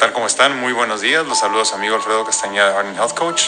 tal? 0.00 0.12
¿Cómo 0.14 0.26
están? 0.26 0.58
Muy 0.58 0.72
buenos 0.72 1.02
días. 1.02 1.26
Los 1.26 1.40
saludos 1.40 1.74
amigo 1.74 1.94
Alfredo 1.94 2.24
Castañeda, 2.24 2.72
Harding 2.72 2.94
Health 2.94 3.12
Coach. 3.12 3.42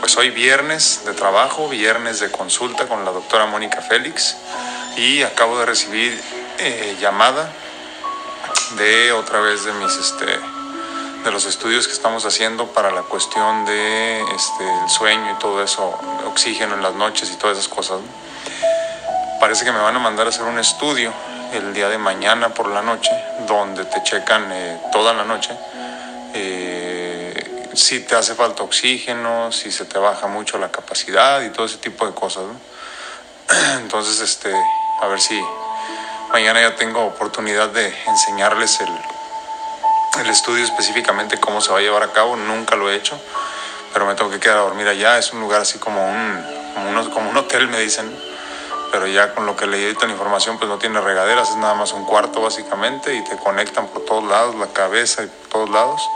Pues 0.00 0.16
hoy 0.16 0.30
viernes 0.30 1.02
de 1.06 1.12
trabajo, 1.12 1.68
viernes 1.68 2.18
de 2.18 2.32
consulta 2.32 2.88
con 2.88 3.04
la 3.04 3.12
doctora 3.12 3.46
Mónica 3.46 3.80
Félix 3.80 4.36
y 4.96 5.22
acabo 5.22 5.56
de 5.60 5.66
recibir 5.66 6.20
eh, 6.58 6.96
llamada 7.00 7.48
de 8.76 9.12
otra 9.12 9.38
vez 9.38 9.64
de 9.64 9.72
mis 9.74 9.94
este 9.94 10.26
de 10.26 11.30
los 11.30 11.46
estudios 11.46 11.86
que 11.86 11.92
estamos 11.92 12.26
haciendo 12.26 12.66
para 12.66 12.90
la 12.90 13.02
cuestión 13.02 13.64
de 13.64 14.20
este, 14.34 14.64
el 14.82 14.90
sueño 14.90 15.36
y 15.36 15.38
todo 15.38 15.62
eso, 15.62 15.96
oxígeno 16.26 16.74
en 16.74 16.82
las 16.82 16.94
noches 16.94 17.30
y 17.30 17.36
todas 17.36 17.56
esas 17.56 17.68
cosas. 17.68 18.00
Parece 19.38 19.64
que 19.64 19.70
me 19.70 19.78
van 19.78 19.94
a 19.94 20.00
mandar 20.00 20.26
a 20.26 20.30
hacer 20.30 20.42
un 20.42 20.58
estudio 20.58 21.12
el 21.52 21.72
día 21.72 21.88
de 21.88 21.98
mañana 21.98 22.48
por 22.48 22.68
la 22.68 22.82
noche, 22.82 23.12
donde 23.46 23.84
te 23.84 24.02
checan 24.02 24.50
eh, 24.50 24.80
toda 24.90 25.14
la 25.14 25.24
noche 25.24 25.56
eh, 26.34 27.70
si 27.74 28.00
te 28.00 28.14
hace 28.16 28.34
falta 28.34 28.62
oxígeno, 28.62 29.52
si 29.52 29.70
se 29.70 29.84
te 29.84 29.98
baja 29.98 30.26
mucho 30.26 30.58
la 30.58 30.70
capacidad 30.70 31.40
y 31.42 31.50
todo 31.50 31.66
ese 31.66 31.78
tipo 31.78 32.06
de 32.06 32.12
cosas. 32.12 32.44
Entonces, 33.78 34.20
este, 34.20 34.52
a 35.00 35.06
ver 35.06 35.20
si 35.20 35.40
mañana 36.32 36.60
ya 36.60 36.76
tengo 36.76 37.04
oportunidad 37.04 37.68
de 37.68 37.94
enseñarles 38.06 38.80
el, 38.80 40.22
el 40.22 40.30
estudio 40.30 40.64
específicamente 40.64 41.38
cómo 41.38 41.60
se 41.60 41.72
va 41.72 41.78
a 41.78 41.82
llevar 41.82 42.02
a 42.02 42.12
cabo. 42.12 42.36
Nunca 42.36 42.76
lo 42.76 42.90
he 42.90 42.96
hecho, 42.96 43.18
pero 43.92 44.06
me 44.06 44.14
tengo 44.14 44.30
que 44.30 44.40
quedar 44.40 44.58
a 44.58 44.62
dormir 44.62 44.88
allá. 44.88 45.18
Es 45.18 45.32
un 45.32 45.40
lugar 45.40 45.60
así 45.60 45.78
como 45.78 46.04
un, 46.04 46.44
como, 46.74 47.10
como 47.10 47.30
un 47.30 47.36
hotel, 47.36 47.68
me 47.68 47.78
dicen 47.78 48.33
pero 48.94 49.08
ya 49.08 49.34
con 49.34 49.44
lo 49.44 49.56
que 49.56 49.66
leí 49.66 49.86
ahorita 49.86 50.06
la 50.06 50.12
información, 50.12 50.56
pues 50.56 50.68
no 50.68 50.78
tiene 50.78 51.00
regaderas, 51.00 51.50
es 51.50 51.56
nada 51.56 51.74
más 51.74 51.92
un 51.92 52.04
cuarto 52.04 52.40
básicamente 52.40 53.12
y 53.12 53.24
te 53.24 53.36
conectan 53.36 53.88
por 53.88 54.04
todos 54.04 54.22
lados, 54.22 54.54
la 54.54 54.68
cabeza 54.68 55.24
y 55.24 55.26
por 55.26 55.48
todos 55.48 55.70
lados. 55.70 56.08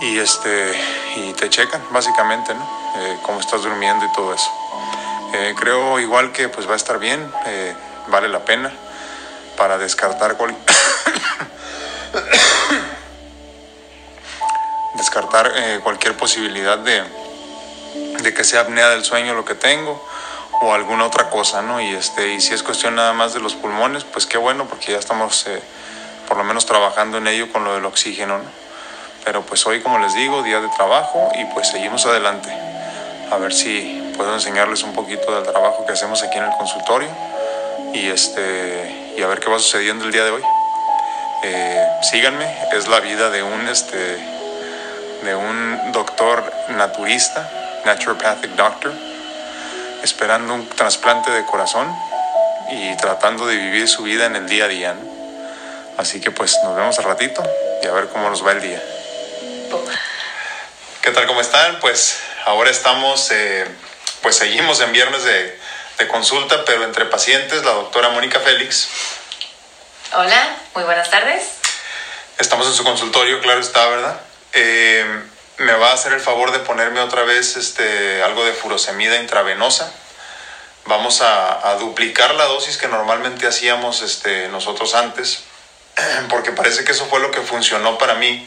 Y, 0.00 0.18
este, 0.18 0.72
y 1.16 1.34
te 1.34 1.50
checan 1.50 1.82
básicamente, 1.90 2.54
¿no? 2.54 2.62
Eh, 2.96 3.18
cómo 3.20 3.40
estás 3.40 3.62
durmiendo 3.62 4.06
y 4.06 4.12
todo 4.12 4.32
eso. 4.32 4.50
Eh, 5.34 5.54
creo 5.58 6.00
igual 6.00 6.32
que 6.32 6.48
pues 6.48 6.66
va 6.66 6.72
a 6.72 6.76
estar 6.76 6.98
bien, 6.98 7.30
eh, 7.44 7.76
vale 8.06 8.30
la 8.30 8.42
pena 8.42 8.72
para 9.58 9.76
descartar 9.76 10.38
descartar 14.94 15.52
cualquier 15.82 16.16
posibilidad 16.16 16.78
de, 16.78 17.04
de 18.22 18.32
que 18.32 18.44
sea 18.44 18.62
apnea 18.62 18.88
del 18.88 19.04
sueño 19.04 19.34
lo 19.34 19.44
que 19.44 19.54
tengo 19.54 20.02
o 20.60 20.72
alguna 20.72 21.04
otra 21.04 21.28
cosa, 21.30 21.62
¿no? 21.62 21.80
Y, 21.80 21.94
este, 21.94 22.34
y 22.34 22.40
si 22.40 22.54
es 22.54 22.62
cuestión 22.62 22.94
nada 22.94 23.12
más 23.12 23.34
de 23.34 23.40
los 23.40 23.54
pulmones, 23.54 24.04
pues 24.04 24.26
qué 24.26 24.38
bueno, 24.38 24.66
porque 24.66 24.92
ya 24.92 24.98
estamos 24.98 25.46
eh, 25.46 25.62
por 26.28 26.36
lo 26.36 26.44
menos 26.44 26.66
trabajando 26.66 27.18
en 27.18 27.26
ello 27.26 27.52
con 27.52 27.64
lo 27.64 27.74
del 27.74 27.84
oxígeno, 27.84 28.38
¿no? 28.38 28.44
Pero 29.24 29.42
pues 29.42 29.66
hoy, 29.66 29.80
como 29.80 29.98
les 29.98 30.14
digo, 30.14 30.42
día 30.42 30.60
de 30.60 30.68
trabajo 30.68 31.30
y 31.34 31.44
pues 31.46 31.68
seguimos 31.68 32.06
adelante. 32.06 32.48
A 33.30 33.36
ver 33.38 33.52
si 33.52 34.12
puedo 34.16 34.32
enseñarles 34.32 34.84
un 34.84 34.94
poquito 34.94 35.34
del 35.34 35.50
trabajo 35.50 35.84
que 35.84 35.92
hacemos 35.92 36.22
aquí 36.22 36.38
en 36.38 36.44
el 36.44 36.56
consultorio 36.56 37.08
y, 37.92 38.08
este, 38.08 39.14
y 39.16 39.22
a 39.22 39.26
ver 39.26 39.40
qué 39.40 39.50
va 39.50 39.58
sucediendo 39.58 40.04
el 40.04 40.12
día 40.12 40.24
de 40.24 40.30
hoy. 40.30 40.42
Eh, 41.42 41.86
síganme, 42.02 42.46
es 42.72 42.86
la 42.86 43.00
vida 43.00 43.30
de 43.30 43.42
un, 43.42 43.68
este, 43.68 43.96
de 45.24 45.34
un 45.34 45.92
doctor 45.92 46.52
naturista, 46.68 47.50
naturopathic 47.84 48.52
doctor 48.52 48.92
esperando 50.02 50.54
un 50.54 50.68
trasplante 50.68 51.30
de 51.30 51.44
corazón 51.46 51.94
y 52.70 52.96
tratando 52.96 53.46
de 53.46 53.56
vivir 53.56 53.88
su 53.88 54.02
vida 54.02 54.26
en 54.26 54.36
el 54.36 54.48
día 54.48 54.64
a 54.64 54.68
día. 54.68 54.94
Así 55.96 56.20
que 56.20 56.30
pues 56.30 56.56
nos 56.64 56.76
vemos 56.76 56.98
al 56.98 57.04
ratito 57.04 57.42
y 57.82 57.86
a 57.86 57.92
ver 57.92 58.08
cómo 58.08 58.28
nos 58.28 58.44
va 58.44 58.52
el 58.52 58.60
día. 58.60 58.82
¿Qué 61.02 61.10
tal? 61.10 61.26
¿Cómo 61.26 61.40
están? 61.40 61.78
Pues 61.80 62.20
ahora 62.44 62.70
estamos, 62.70 63.30
eh, 63.30 63.66
pues 64.22 64.36
seguimos 64.36 64.80
en 64.80 64.92
viernes 64.92 65.22
de, 65.22 65.58
de, 65.98 66.08
consulta, 66.08 66.64
pero 66.64 66.84
entre 66.84 67.04
pacientes, 67.06 67.64
la 67.64 67.72
doctora 67.72 68.08
Mónica 68.10 68.40
Félix. 68.40 68.88
Hola, 70.14 70.56
muy 70.74 70.84
buenas 70.84 71.10
tardes. 71.10 71.44
Estamos 72.38 72.66
en 72.66 72.74
su 72.74 72.84
consultorio, 72.84 73.40
claro 73.40 73.60
está, 73.60 73.86
¿verdad? 73.86 74.20
Eh, 74.52 75.22
me 75.58 75.72
va 75.74 75.90
a 75.90 75.94
hacer 75.94 76.12
el 76.12 76.20
favor 76.20 76.52
de 76.52 76.58
ponerme 76.60 77.00
otra 77.00 77.24
vez 77.24 77.56
este, 77.56 78.22
algo 78.22 78.44
de 78.44 78.52
furosemida 78.52 79.16
intravenosa. 79.16 79.92
Vamos 80.84 81.20
a, 81.20 81.74
duplicar 81.80 82.34
la 82.34 82.44
dosis 82.44 82.76
que 82.76 82.88
normalmente 82.88 83.46
hacíamos 83.46 84.02
este, 84.02 84.48
nosotros 84.48 84.94
antes, 84.94 85.40
porque 86.28 86.52
parece 86.52 86.84
que 86.84 86.92
eso 86.92 87.06
fue 87.06 87.20
lo 87.20 87.30
que 87.30 87.40
funcionó 87.40 87.98
para 87.98 88.14
mí 88.14 88.46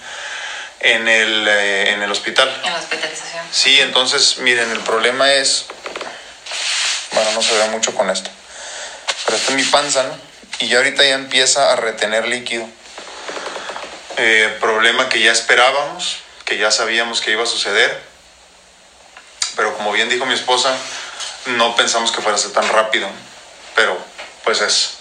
en 0.80 1.08
el, 1.08 1.48
eh, 1.48 1.92
en 1.92 2.02
el 2.02 2.12
hospital. 2.12 2.50
En 2.64 2.72
la 2.72 2.80
hospitalización. 2.80 3.46
Sí, 3.52 3.80
entonces, 3.82 4.38
miren, 4.40 4.72
el 4.72 4.80
problema 4.80 5.34
es, 5.34 5.66
bueno, 7.12 7.32
no 7.32 7.42
se 7.42 7.58
ve 7.58 7.68
mucho 7.70 7.94
con 7.94 8.10
esto, 8.10 8.30
pero 9.26 9.38
está 9.38 9.52
en 9.52 9.58
mi 9.58 9.64
panza, 9.64 10.04
¿no? 10.04 10.18
Y 10.60 10.68
ya 10.68 10.78
ahorita 10.78 11.04
ya 11.04 11.16
empieza 11.16 11.72
a 11.72 11.76
retener 11.76 12.28
líquido. 12.28 12.68
Eh, 14.18 14.58
problema 14.60 15.08
que 15.08 15.22
ya 15.22 15.32
esperábamos, 15.32 16.18
que 16.50 16.58
ya 16.58 16.72
sabíamos 16.72 17.22
que 17.22 17.32
iba 17.32 17.44
a 17.44 17.46
suceder, 17.46 18.02
pero 19.56 19.78
como 19.78 19.92
bien 19.92 20.10
dijo 20.10 20.26
mi 20.26 20.34
esposa, 20.34 20.76
no 21.46 21.76
pensamos 21.76 22.12
que 22.12 22.22
fuera 22.22 22.38
a 22.38 22.42
ser 22.42 22.52
tan 22.52 22.68
rápido, 22.70 23.08
pero 23.76 23.96
pues 24.44 24.62
es. 24.62 24.98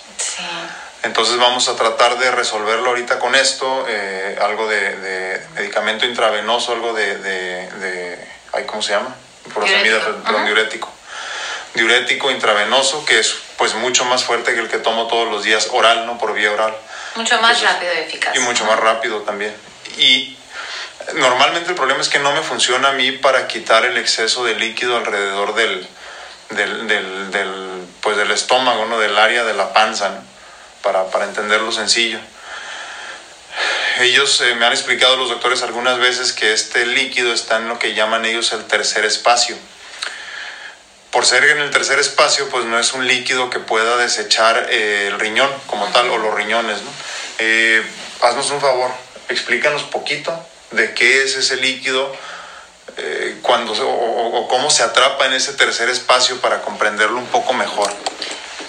Entonces 1.02 1.38
vamos 1.38 1.68
a 1.68 1.76
tratar 1.76 2.18
de 2.18 2.30
resolverlo 2.30 2.90
ahorita 2.90 3.18
con 3.18 3.34
esto, 3.34 3.86
eh, 3.88 4.38
algo 4.42 4.68
de, 4.68 5.40
medicamento 5.54 6.04
intravenoso, 6.04 6.72
algo 6.72 6.92
de, 6.92 7.16
de, 7.16 8.28
¿cómo 8.66 8.82
se 8.82 8.92
llama? 8.92 9.16
Diurético. 9.44 10.44
diurético. 10.44 10.92
Diurético 11.72 12.30
intravenoso, 12.30 13.04
que 13.06 13.20
es 13.20 13.34
pues 13.56 13.74
mucho 13.74 14.04
más 14.04 14.22
fuerte 14.22 14.54
que 14.54 14.60
el 14.60 14.68
que 14.68 14.78
tomo 14.78 15.06
todos 15.06 15.30
los 15.30 15.44
días 15.44 15.68
oral, 15.72 16.04
¿no? 16.04 16.18
Por 16.18 16.34
vía 16.34 16.52
oral. 16.52 16.76
Mucho 17.14 17.40
más 17.40 17.62
rápido 17.62 17.92
y 17.94 17.98
eficaz. 17.98 18.36
Y 18.36 18.40
mucho 18.40 18.64
más 18.66 18.78
rápido 18.78 19.22
también. 19.22 19.54
Y 19.96 20.36
Normalmente 21.14 21.70
el 21.70 21.76
problema 21.76 22.00
es 22.00 22.08
que 22.08 22.18
no 22.18 22.32
me 22.32 22.42
funciona 22.42 22.90
a 22.90 22.92
mí 22.92 23.12
para 23.12 23.46
quitar 23.48 23.84
el 23.84 23.96
exceso 23.96 24.44
de 24.44 24.54
líquido 24.56 24.96
alrededor 24.96 25.54
del, 25.54 25.86
del, 26.50 27.86
pues 28.02 28.16
del 28.16 28.30
estómago, 28.30 28.84
¿no? 28.86 28.98
del 28.98 29.16
área 29.16 29.44
de 29.44 29.54
la 29.54 29.72
panza, 29.72 30.22
para, 30.82 31.10
para 31.10 31.24
entenderlo 31.24 31.72
sencillo. 31.72 32.18
Ellos 34.00 34.40
eh, 34.42 34.54
me 34.54 34.66
han 34.66 34.72
explicado 34.72 35.16
los 35.16 35.30
doctores 35.30 35.62
algunas 35.62 35.98
veces 35.98 36.32
que 36.32 36.52
este 36.52 36.86
líquido 36.86 37.32
está 37.32 37.56
en 37.56 37.68
lo 37.68 37.78
que 37.78 37.94
llaman 37.94 38.24
ellos 38.26 38.52
el 38.52 38.64
tercer 38.64 39.04
espacio. 39.04 39.56
Por 41.10 41.24
ser 41.24 41.42
en 41.44 41.58
el 41.58 41.70
tercer 41.70 41.98
espacio, 41.98 42.48
pues 42.50 42.66
no 42.66 42.78
es 42.78 42.92
un 42.92 43.06
líquido 43.06 43.50
que 43.50 43.58
pueda 43.58 43.96
desechar 43.96 44.68
eh, 44.70 45.08
el 45.08 45.18
riñón 45.18 45.50
como 45.66 45.86
tal 45.86 46.10
o 46.10 46.18
los 46.18 46.34
riñones. 46.34 46.82
¿no? 46.82 46.90
Eh, 47.38 47.82
haznos 48.22 48.50
un 48.50 48.60
favor, 48.60 48.90
explícanos 49.30 49.84
poquito 49.84 50.46
de 50.70 50.94
qué 50.94 51.22
es 51.22 51.36
ese 51.36 51.56
líquido, 51.56 52.14
eh, 52.96 53.38
cuando, 53.42 53.72
o, 53.72 54.48
cómo 54.48 54.70
se 54.70 54.82
atrapa 54.82 55.26
en 55.26 55.34
ese 55.34 55.52
tercer 55.52 55.88
espacio 55.88 56.40
para 56.40 56.62
comprenderlo 56.62 57.18
un 57.18 57.26
poco 57.26 57.52
mejor. 57.52 57.92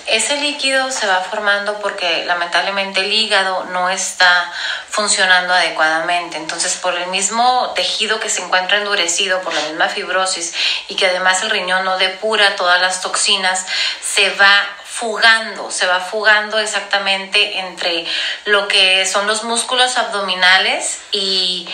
Ese 0.05 0.37
líquido 0.37 0.91
se 0.91 1.05
va 1.05 1.21
formando 1.21 1.79
porque 1.81 2.25
lamentablemente 2.25 3.01
el 3.01 3.13
hígado 3.13 3.65
no 3.65 3.89
está 3.89 4.51
funcionando 4.89 5.53
adecuadamente. 5.53 6.37
Entonces, 6.37 6.75
por 6.77 6.95
el 6.95 7.07
mismo 7.07 7.71
tejido 7.75 8.19
que 8.19 8.29
se 8.29 8.41
encuentra 8.41 8.77
endurecido, 8.77 9.41
por 9.41 9.53
la 9.53 9.61
misma 9.61 9.87
fibrosis 9.87 10.53
y 10.87 10.95
que 10.95 11.05
además 11.05 11.43
el 11.43 11.51
riñón 11.51 11.85
no 11.85 11.97
depura 11.99 12.55
todas 12.55 12.81
las 12.81 13.01
toxinas, 13.01 13.67
se 14.01 14.31
va 14.31 14.78
fugando, 14.99 15.71
se 15.71 15.87
va 15.87 16.01
fugando 16.01 16.59
exactamente 16.59 17.59
entre 17.59 18.05
lo 18.43 18.67
que 18.67 19.05
son 19.05 19.27
los 19.27 19.45
músculos 19.45 19.97
abdominales 19.97 20.99
y, 21.13 21.69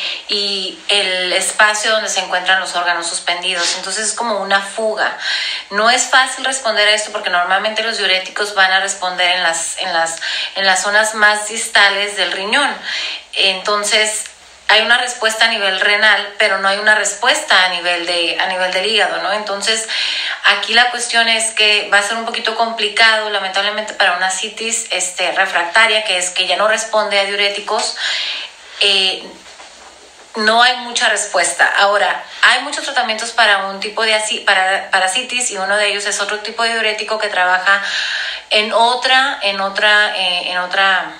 el 0.89 1.33
espacio 1.33 1.91
donde 1.91 2.09
se 2.09 2.19
encuentran 2.19 2.59
los 2.59 2.75
órganos 2.75 3.07
suspendidos. 3.07 3.75
Entonces 3.77 4.09
es 4.09 4.13
como 4.13 4.41
una 4.41 4.61
fuga. 4.61 5.17
No 5.71 5.89
es 5.89 6.03
fácil 6.03 6.45
responder 6.45 6.87
a 6.87 6.93
esto 6.93 7.11
porque 7.11 7.29
normalmente 7.29 7.83
los 7.83 7.97
diuréticos 7.97 8.53
van 8.53 8.71
a 8.71 8.79
responder 8.79 9.37
en 9.37 9.43
las, 9.43 9.77
en 9.79 9.91
las, 9.91 10.17
en 10.55 10.65
las 10.65 10.83
zonas 10.83 11.15
más 11.15 11.47
distales 11.47 12.15
del 12.17 12.31
riñón. 12.31 12.71
Entonces 13.33 14.25
hay 14.67 14.81
una 14.81 14.97
respuesta 14.97 15.45
a 15.45 15.47
nivel 15.49 15.79
renal, 15.79 16.33
pero 16.39 16.57
no 16.57 16.67
hay 16.67 16.79
una 16.79 16.95
respuesta 16.95 17.65
a 17.65 17.69
nivel, 17.69 18.05
de, 18.05 18.37
a 18.39 18.47
nivel 18.47 18.71
del 18.73 18.85
hígado, 18.85 19.21
¿no? 19.21 19.31
Entonces, 19.33 19.87
aquí 20.45 20.73
la 20.73 20.89
cuestión 20.89 21.27
es 21.29 21.51
que 21.53 21.89
va 21.93 21.99
a 21.99 22.01
ser 22.01 22.17
un 22.17 22.25
poquito 22.25 22.55
complicado, 22.55 23.29
lamentablemente, 23.29 23.93
para 23.93 24.17
una 24.17 24.31
citis 24.31 24.87
este, 24.89 25.31
refractaria, 25.33 26.03
que 26.03 26.17
es 26.17 26.31
que 26.31 26.47
ya 26.47 26.57
no 26.57 26.67
responde 26.67 27.19
a 27.19 27.25
diuréticos. 27.25 27.95
Eh, 28.81 29.23
no 30.37 30.61
hay 30.63 30.75
mucha 30.77 31.09
respuesta. 31.09 31.71
Ahora, 31.77 32.25
hay 32.41 32.61
muchos 32.63 32.83
tratamientos 32.83 33.31
para 33.31 33.67
un 33.67 33.79
tipo 33.79 34.03
de 34.03 34.19
para, 34.45 34.89
parasitis 34.91 35.51
y 35.51 35.57
uno 35.57 35.77
de 35.77 35.89
ellos 35.89 36.05
es 36.05 36.19
otro 36.19 36.39
tipo 36.39 36.63
de 36.63 36.73
diurético 36.73 37.17
que 37.19 37.29
trabaja 37.29 37.81
en 38.49 38.73
otra, 38.73 39.39
en 39.43 39.61
otra, 39.61 40.15
eh, 40.17 40.51
en 40.51 40.57
otra 40.57 41.13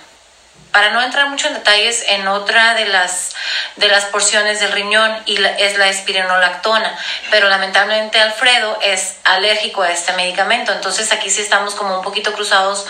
para 0.75 0.91
no 0.91 1.01
entrar 1.01 1.29
mucho 1.29 1.47
en 1.47 1.53
detalles, 1.53 2.03
en 2.09 2.27
otra 2.27 2.73
de 2.73 2.83
las, 2.83 3.33
de 3.77 3.87
las 3.87 4.03
porciones 4.07 4.59
del 4.59 4.73
riñón 4.73 5.09
y 5.25 5.41
es 5.41 5.77
la 5.77 5.87
espironolactona, 5.87 6.99
pero 7.31 7.47
lamentablemente 7.47 8.19
Alfredo 8.19 8.77
es 8.81 9.15
alérgico 9.23 9.83
a 9.83 9.91
este 9.93 10.11
medicamento, 10.17 10.73
entonces 10.73 11.13
aquí 11.13 11.29
sí 11.29 11.41
estamos 11.41 11.75
como 11.75 11.95
un 11.95 12.03
poquito 12.03 12.33
cruzados 12.33 12.85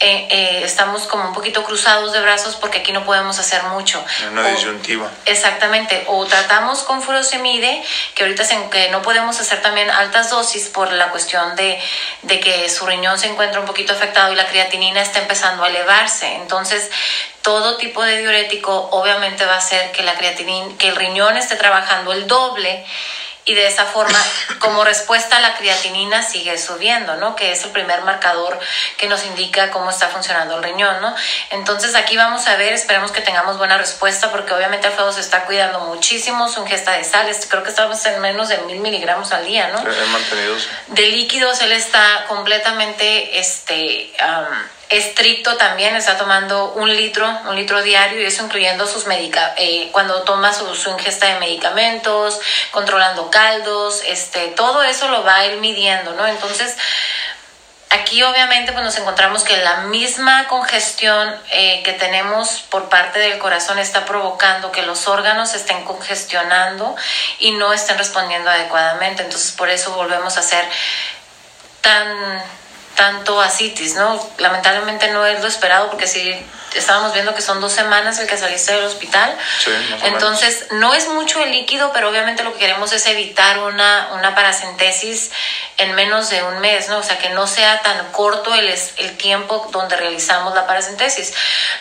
eh, 0.00 0.28
eh, 0.30 0.60
estamos 0.64 1.08
como 1.08 1.24
un 1.24 1.34
poquito 1.34 1.64
cruzados 1.64 2.12
de 2.12 2.20
brazos 2.20 2.54
porque 2.54 2.78
aquí 2.78 2.92
no 2.92 3.04
podemos 3.04 3.38
hacer 3.38 3.64
mucho. 3.64 4.04
Una 4.30 4.48
disyuntiva. 4.48 5.10
Exactamente. 5.26 6.04
O 6.06 6.24
tratamos 6.24 6.84
con 6.84 7.02
furosemide, 7.02 7.82
que 8.14 8.22
ahorita 8.22 8.44
en 8.52 8.70
que 8.70 8.90
no 8.90 9.02
podemos 9.02 9.40
hacer 9.40 9.60
también 9.60 9.90
altas 9.90 10.30
dosis 10.30 10.68
por 10.68 10.92
la 10.92 11.10
cuestión 11.10 11.56
de, 11.56 11.80
de 12.22 12.38
que 12.38 12.68
su 12.68 12.86
riñón 12.86 13.18
se 13.18 13.26
encuentra 13.26 13.60
un 13.60 13.66
poquito 13.66 13.92
afectado 13.92 14.32
y 14.32 14.36
la 14.36 14.46
creatinina 14.46 15.02
está 15.02 15.18
empezando 15.18 15.64
a 15.64 15.68
elevarse. 15.68 16.32
Entonces, 16.36 16.90
todo 17.42 17.76
tipo 17.76 18.02
de 18.04 18.18
diurético 18.18 18.90
obviamente 18.92 19.44
va 19.46 19.54
a 19.54 19.58
hacer 19.58 19.90
que 19.90 20.02
la 20.02 20.14
creatinina, 20.14 20.76
que 20.78 20.88
el 20.88 20.96
riñón 20.96 21.36
esté 21.36 21.56
trabajando 21.56 22.12
el 22.12 22.26
doble 22.26 22.84
y 23.48 23.54
de 23.54 23.66
esa 23.66 23.86
forma, 23.86 24.22
como 24.58 24.84
respuesta, 24.84 25.40
la 25.40 25.56
creatinina 25.56 26.22
sigue 26.22 26.58
subiendo, 26.58 27.16
¿no? 27.16 27.34
Que 27.34 27.52
es 27.52 27.64
el 27.64 27.70
primer 27.70 28.02
marcador 28.02 28.58
que 28.98 29.08
nos 29.08 29.24
indica 29.24 29.70
cómo 29.70 29.88
está 29.90 30.08
funcionando 30.08 30.56
el 30.56 30.62
riñón, 30.62 31.00
¿no? 31.00 31.14
Entonces 31.48 31.94
aquí 31.94 32.14
vamos 32.14 32.46
a 32.46 32.56
ver, 32.56 32.74
esperemos 32.74 33.10
que 33.10 33.22
tengamos 33.22 33.56
buena 33.56 33.78
respuesta, 33.78 34.30
porque 34.30 34.52
obviamente 34.52 34.86
Alfredo 34.86 35.12
se 35.14 35.20
está 35.20 35.46
cuidando 35.46 35.80
muchísimo, 35.80 36.46
su 36.46 36.60
ingesta 36.60 36.92
de 36.92 37.04
sales, 37.04 37.46
creo 37.48 37.62
que 37.62 37.70
estamos 37.70 38.04
en 38.04 38.20
menos 38.20 38.50
de 38.50 38.58
mil 38.58 38.80
miligramos 38.80 39.32
al 39.32 39.46
día, 39.46 39.68
¿no? 39.68 39.82
De 40.88 41.06
líquidos, 41.06 41.62
él 41.62 41.72
está 41.72 42.26
completamente, 42.28 43.38
este 43.38 44.12
estricto 44.88 45.56
también, 45.56 45.94
está 45.96 46.16
tomando 46.16 46.72
un 46.72 46.94
litro, 46.94 47.28
un 47.48 47.56
litro 47.56 47.82
diario 47.82 48.20
y 48.22 48.24
eso 48.24 48.44
incluyendo 48.44 48.86
sus 48.86 49.06
medica 49.06 49.54
eh, 49.56 49.90
cuando 49.92 50.22
toma 50.22 50.52
su, 50.52 50.66
ingesta 50.90 51.26
de 51.26 51.40
medicamentos, 51.40 52.40
controlando 52.70 53.30
caldos, 53.30 54.02
este, 54.06 54.48
todo 54.48 54.82
eso 54.82 55.08
lo 55.08 55.24
va 55.24 55.36
a 55.36 55.46
ir 55.46 55.60
midiendo, 55.60 56.14
¿no? 56.14 56.26
Entonces, 56.26 56.76
aquí 57.90 58.22
obviamente 58.22 58.72
pues 58.72 58.84
nos 58.84 58.96
encontramos 58.96 59.44
que 59.44 59.58
la 59.58 59.82
misma 59.82 60.48
congestión 60.48 61.34
eh, 61.50 61.82
que 61.84 61.92
tenemos 61.92 62.62
por 62.70 62.88
parte 62.88 63.18
del 63.18 63.38
corazón 63.38 63.78
está 63.78 64.06
provocando 64.06 64.72
que 64.72 64.82
los 64.82 65.06
órganos 65.06 65.54
estén 65.54 65.84
congestionando 65.84 66.96
y 67.38 67.52
no 67.52 67.74
estén 67.74 67.98
respondiendo 67.98 68.48
adecuadamente. 68.48 69.22
Entonces, 69.22 69.52
por 69.52 69.68
eso 69.68 69.92
volvemos 69.92 70.38
a 70.38 70.42
ser 70.42 70.64
tan 71.82 72.42
tanto 72.98 73.40
asitis, 73.40 73.94
¿no? 73.94 74.20
Lamentablemente 74.38 75.12
no 75.12 75.24
es 75.24 75.40
lo 75.40 75.46
esperado 75.46 75.88
porque 75.88 76.08
si 76.08 76.34
estábamos 76.74 77.12
viendo 77.12 77.34
que 77.34 77.42
son 77.42 77.60
dos 77.60 77.72
semanas 77.72 78.18
el 78.18 78.26
que 78.26 78.36
saliste 78.36 78.72
del 78.72 78.84
hospital. 78.84 79.36
Entonces, 80.04 80.66
no 80.72 80.94
es 80.94 81.08
mucho 81.08 81.42
el 81.42 81.50
líquido, 81.50 81.92
pero 81.92 82.08
obviamente 82.08 82.42
lo 82.44 82.52
que 82.52 82.60
queremos 82.60 82.92
es 82.92 83.06
evitar 83.06 83.58
una, 83.60 84.10
una 84.14 84.34
paracentesis 84.34 85.30
en 85.78 85.94
menos 85.94 86.28
de 86.30 86.42
un 86.42 86.58
mes, 86.60 86.88
¿no? 86.88 86.98
O 86.98 87.02
sea, 87.02 87.18
que 87.18 87.30
no 87.30 87.46
sea 87.46 87.80
tan 87.82 88.10
corto 88.12 88.54
el, 88.54 88.68
el 88.96 89.16
tiempo 89.16 89.68
donde 89.70 89.96
realizamos 89.96 90.54
la 90.54 90.66
paracentesis. 90.66 91.32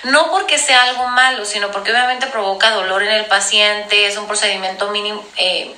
No 0.04 0.32
porque 0.32 0.58
sea 0.58 0.84
algo 0.84 1.08
malo, 1.08 1.46
sino 1.46 1.72
porque 1.72 1.92
obviamente 1.92 2.28
provoca 2.28 2.72
dolor 2.72 3.04
en 3.04 3.12
el 3.12 3.26
paciente, 3.26 4.06
es 4.06 4.18
un 4.18 4.28
procedimiento 4.28 4.90
mínimo, 4.92 5.26
eh, 5.38 5.76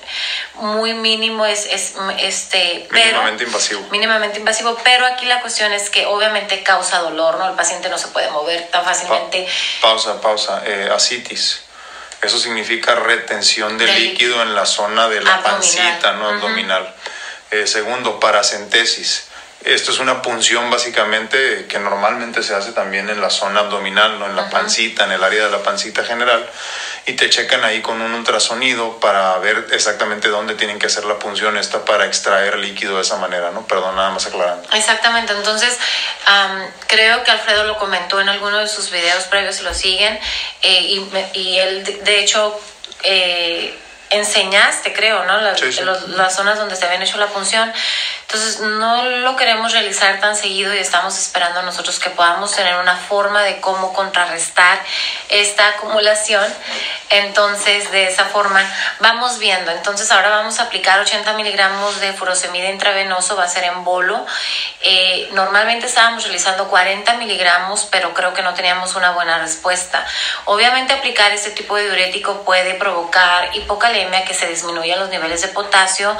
muy 0.56 0.94
mínimo, 0.94 1.46
es, 1.46 1.66
es 1.66 1.96
este, 2.20 2.88
mínimamente 2.92 3.44
invasivo. 3.46 3.88
Mínimamente 3.92 4.40
invasivo, 4.40 4.78
pero 4.84 5.06
aquí 5.06 5.26
la 5.26 5.40
cuestión 5.42 5.72
es 5.72 5.90
que 5.90 6.06
obviamente 6.06 6.62
causa 6.64 7.00
dolor, 7.00 7.38
¿no? 7.38 7.48
El 7.48 7.56
paciente 7.56 7.90
no 7.90 7.98
se 7.98 8.08
puede 8.10 8.30
mover 8.32 8.68
tan 8.68 8.84
fácilmente 8.84 8.99
pausa, 9.82 10.22
pausa. 10.22 10.64
Eh, 10.66 10.90
asitis. 10.94 11.62
Eso 12.22 12.38
significa 12.38 12.96
retención 12.96 13.78
de, 13.78 13.88
líquido 13.88 14.42
en 14.42 14.54
la 14.54 14.66
zona 14.66 15.08
de 15.08 15.22
la 15.22 15.42
pancita, 15.42 16.14
no 16.14 16.28
abdominal. 16.28 16.94
Eh, 17.52 17.66
segundo, 17.66 18.20
paracentesis. 18.20 19.29
Esto 19.66 19.92
es 19.92 20.00
una 20.00 20.22
punción 20.22 20.70
básicamente 20.70 21.66
que 21.68 21.80
normalmente 21.80 22.44
se 22.44 22.56
hace 22.56 22.72
también 22.72 23.10
en 23.10 23.20
la 23.20 23.30
zona 23.30 23.60
abdominal, 23.60 24.18
no 24.18 24.26
en 24.26 24.36
la 24.36 24.50
pancita, 24.50 25.04
en 25.04 25.12
el 25.12 25.24
área 25.24 25.46
de 25.46 25.52
la 25.52 25.62
pancita 25.62 26.06
general, 26.06 26.50
y 27.06 27.14
te 27.14 27.30
checan 27.30 27.66
ahí 27.66 27.82
con 27.82 28.02
un 28.02 28.14
ultrasonido 28.14 29.00
para 29.02 29.38
ver 29.40 29.68
exactamente 29.74 30.30
dónde 30.30 30.56
tienen 30.56 30.80
que 30.80 30.86
hacer 30.86 31.04
la 31.04 31.20
punción 31.20 31.58
esta 31.58 31.84
para 31.84 32.06
extraer 32.06 32.58
líquido 32.58 32.96
de 32.96 33.02
esa 33.02 33.18
manera, 33.18 33.52
¿no? 33.52 33.68
Perdón, 33.68 33.98
nada 33.98 34.12
más 34.12 34.26
aclarando. 34.26 34.68
Exactamente, 34.72 35.34
entonces 35.34 35.78
creo 36.88 37.24
que 37.26 37.32
Alfredo 37.32 37.66
lo 37.66 37.78
comentó 37.78 38.22
en 38.22 38.30
alguno 38.30 38.60
de 38.60 38.68
sus 38.68 38.90
videos 38.92 39.26
previos, 39.26 39.58
si 39.58 39.64
lo 39.64 39.74
siguen, 39.74 40.18
eh, 40.62 40.82
y, 40.82 41.10
y, 41.34 41.60
él 41.60 41.84
de 41.84 42.20
hecho... 42.20 42.58
Eh, 43.04 43.78
enseñaste, 44.10 44.94
creo, 44.94 45.24
¿no? 45.26 45.40
Las, 45.42 45.62
las 46.08 46.36
zonas 46.36 46.58
donde 46.58 46.76
se 46.76 46.86
habían 46.86 47.02
hecho 47.02 47.18
la 47.18 47.28
punción. 47.28 47.72
Entonces, 48.22 48.60
no 48.60 49.06
lo 49.06 49.36
queremos 49.36 49.72
realizar 49.72 50.20
tan 50.20 50.36
seguido 50.36 50.74
y 50.74 50.78
estamos 50.78 51.18
esperando 51.18 51.64
nosotros 51.64 52.00
que 52.00 52.12
podamos 52.12 52.56
tener 52.56 52.76
una 52.76 52.96
forma 52.96 53.42
de 53.44 53.60
cómo 53.60 53.92
contrarrestar 53.94 54.80
esta 55.30 55.70
acumulación. 55.70 56.46
Entonces, 57.10 57.92
de 57.92 58.08
esa 58.08 58.26
forma, 58.26 58.62
vamos 59.00 59.40
viendo. 59.40 59.72
Entonces, 59.72 60.12
ahora 60.12 60.30
vamos 60.30 60.60
a 60.60 60.64
aplicar 60.64 61.00
80 61.00 61.34
miligramos 61.34 62.00
de 62.02 62.14
furosemida 62.14 62.70
intravenoso, 62.70 63.36
va 63.36 63.46
a 63.46 63.48
ser 63.48 63.64
en 63.64 63.84
bolo. 63.84 64.24
Eh, 64.82 65.30
normalmente 65.34 65.88
estábamos 65.88 66.24
realizando 66.24 66.68
40 66.68 67.16
miligramos, 67.16 67.88
pero 67.90 68.14
creo 68.14 68.34
que 68.36 68.44
no 68.44 68.54
teníamos 68.54 68.94
una 68.94 69.12
buena 69.12 69.40
respuesta. 69.40 70.06
Obviamente, 70.46 70.94
aplicar 70.94 71.32
este 71.32 71.50
tipo 71.52 71.76
de 71.76 71.86
diurético 71.86 72.44
puede 72.44 72.76
provocar 72.76 73.50
que 74.26 74.34
se 74.34 74.48
disminuyan 74.48 75.00
los 75.00 75.10
niveles 75.10 75.42
de 75.42 75.50
potasio, 75.50 76.16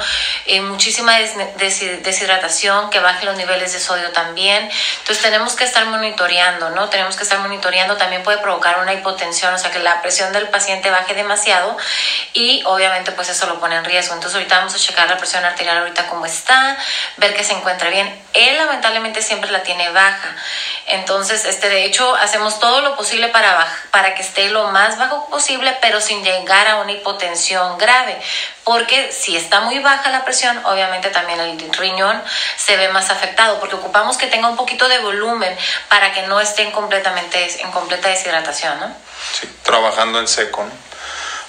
eh, 0.46 0.60
muchísima 0.60 1.14
deshidratación, 1.56 2.90
que 2.90 3.00
baje 3.00 3.24
los 3.24 3.36
niveles 3.36 3.72
de 3.72 3.80
sodio 3.80 4.10
también. 4.12 4.70
Entonces 4.98 5.22
tenemos 5.22 5.54
que 5.54 5.64
estar 5.64 5.86
monitoreando, 5.86 6.70
¿no? 6.70 6.88
Tenemos 6.88 7.16
que 7.16 7.22
estar 7.22 7.38
monitoreando, 7.38 7.96
también 7.96 8.22
puede 8.22 8.38
provocar 8.38 8.80
una 8.80 8.92
hipotensión, 8.92 9.54
o 9.54 9.58
sea 9.58 9.70
que 9.70 9.78
la 9.78 10.02
presión 10.02 10.32
del 10.32 10.48
paciente 10.48 10.90
baje 10.90 11.14
demasiado 11.14 11.76
y 12.34 12.62
obviamente 12.66 13.12
pues 13.12 13.28
eso 13.28 13.46
lo 13.46 13.58
pone 13.60 13.76
en 13.76 13.84
riesgo. 13.84 14.14
Entonces 14.14 14.36
ahorita 14.36 14.58
vamos 14.58 14.74
a 14.74 14.78
checar 14.78 15.08
la 15.08 15.16
presión 15.16 15.44
arterial 15.44 15.78
ahorita 15.78 16.06
cómo 16.08 16.26
está, 16.26 16.76
ver 17.16 17.34
que 17.34 17.44
se 17.44 17.52
encuentra 17.52 17.88
bien. 17.90 18.22
Él 18.34 18.56
lamentablemente 18.56 19.22
siempre 19.22 19.50
la 19.50 19.62
tiene 19.62 19.88
baja. 19.90 20.36
Entonces, 20.86 21.44
este, 21.44 21.68
de 21.68 21.84
hecho, 21.84 22.14
hacemos 22.16 22.58
todo 22.58 22.80
lo 22.80 22.96
posible 22.96 23.28
para, 23.28 23.66
para 23.90 24.14
que 24.14 24.22
esté 24.22 24.50
lo 24.50 24.68
más 24.68 24.98
bajo 24.98 25.28
posible, 25.28 25.76
pero 25.80 26.00
sin 26.00 26.24
llegar 26.24 26.66
a 26.66 26.76
una 26.80 26.92
hipotensión 26.92 27.69
grave, 27.78 28.20
porque 28.64 29.12
si 29.12 29.36
está 29.36 29.60
muy 29.60 29.78
baja 29.80 30.10
la 30.10 30.24
presión, 30.24 30.60
obviamente 30.64 31.10
también 31.10 31.40
el 31.40 31.72
riñón 31.72 32.22
se 32.56 32.76
ve 32.76 32.88
más 32.88 33.10
afectado, 33.10 33.58
porque 33.60 33.76
ocupamos 33.76 34.16
que 34.16 34.26
tenga 34.26 34.48
un 34.48 34.56
poquito 34.56 34.88
de 34.88 34.98
volumen 34.98 35.56
para 35.88 36.12
que 36.12 36.22
no 36.22 36.40
esté 36.40 36.62
en, 36.62 36.70
completamente, 36.70 37.62
en 37.62 37.70
completa 37.72 38.08
deshidratación, 38.08 38.78
¿no? 38.80 38.94
Sí, 39.38 39.48
trabajando 39.62 40.18
en 40.20 40.28
seco, 40.28 40.64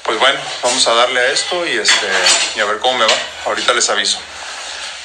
Pues 0.03 0.17
bueno, 0.19 0.39
vamos 0.63 0.87
a 0.87 0.93
darle 0.93 1.19
a 1.19 1.27
esto 1.27 1.65
y, 1.65 1.77
este, 1.77 2.07
y 2.55 2.59
a 2.59 2.65
ver 2.65 2.79
cómo 2.79 2.97
me 2.97 3.05
va. 3.05 3.13
Ahorita 3.45 3.73
les 3.73 3.89
aviso. 3.89 4.19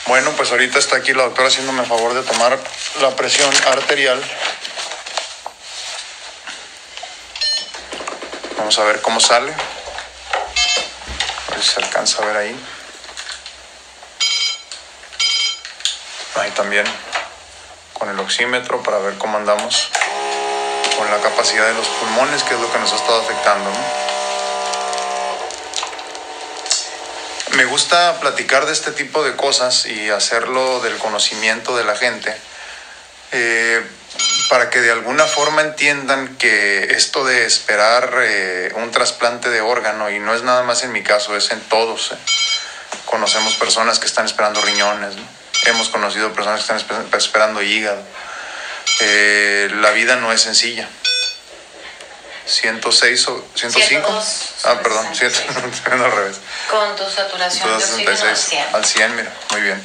Bueno, 0.06 0.30
pues 0.36 0.50
ahorita 0.52 0.78
está 0.78 0.96
aquí 0.96 1.12
la 1.12 1.24
doctora 1.24 1.48
haciéndome 1.48 1.82
el 1.82 1.88
favor 1.88 2.14
de 2.14 2.22
tomar 2.22 2.58
la 3.00 3.10
presión 3.16 3.52
arterial. 3.66 4.22
Vamos 8.56 8.78
a 8.78 8.84
ver 8.84 9.02
cómo 9.02 9.20
sale 9.20 9.52
si 11.56 11.68
se 11.68 11.80
alcanza 11.80 12.22
a 12.22 12.26
ver 12.26 12.36
ahí. 12.36 12.66
Ahí 16.36 16.50
también 16.50 16.86
con 17.94 18.08
el 18.10 18.18
oxímetro 18.20 18.82
para 18.82 18.98
ver 18.98 19.16
cómo 19.18 19.38
andamos 19.38 19.90
con 20.98 21.10
la 21.10 21.18
capacidad 21.20 21.66
de 21.66 21.74
los 21.74 21.86
pulmones, 21.86 22.42
que 22.42 22.54
es 22.54 22.60
lo 22.60 22.72
que 22.72 22.78
nos 22.78 22.92
ha 22.92 22.96
estado 22.96 23.20
afectando. 23.20 23.70
Me 27.52 27.64
gusta 27.64 28.20
platicar 28.20 28.66
de 28.66 28.72
este 28.72 28.92
tipo 28.92 29.24
de 29.24 29.34
cosas 29.34 29.86
y 29.86 30.10
hacerlo 30.10 30.80
del 30.80 30.98
conocimiento 30.98 31.76
de 31.76 31.84
la 31.84 31.96
gente. 31.96 32.36
Eh, 33.32 33.82
para 34.48 34.70
que 34.70 34.80
de 34.80 34.90
alguna 34.90 35.24
forma 35.24 35.62
entiendan 35.62 36.36
que 36.36 36.94
esto 36.94 37.24
de 37.24 37.46
esperar 37.46 38.18
eh, 38.22 38.72
un 38.76 38.90
trasplante 38.90 39.50
de 39.50 39.60
órgano, 39.60 40.10
y 40.10 40.18
no 40.18 40.34
es 40.34 40.42
nada 40.42 40.62
más 40.62 40.84
en 40.84 40.92
mi 40.92 41.02
caso, 41.02 41.36
es 41.36 41.50
en 41.50 41.60
todos. 41.62 42.12
Eh. 42.12 42.16
Conocemos 43.06 43.54
personas 43.54 43.98
que 43.98 44.06
están 44.06 44.26
esperando 44.26 44.60
riñones, 44.62 45.14
hemos 45.64 45.88
conocido 45.88 46.32
personas 46.32 46.64
que 46.64 46.74
están 46.74 47.08
esperando 47.12 47.62
hígado. 47.62 48.02
Eh, 49.00 49.68
la 49.74 49.90
vida 49.90 50.16
no 50.16 50.32
es 50.32 50.42
sencilla. 50.42 50.88
106 52.46 53.28
o 53.28 53.44
105. 53.56 54.22
ah, 54.64 54.78
perdón, 54.80 55.14
100, 55.14 55.32
al 55.90 56.12
revés. 56.12 56.36
Con 56.70 56.94
tu 56.94 57.10
saturación 57.10 57.68
de 57.68 57.74
oxígeno 57.84 58.28
al 58.28 58.36
100. 58.36 58.66
Al 58.72 58.84
100, 58.84 59.16
mira, 59.16 59.32
muy 59.50 59.60
bien. 59.62 59.82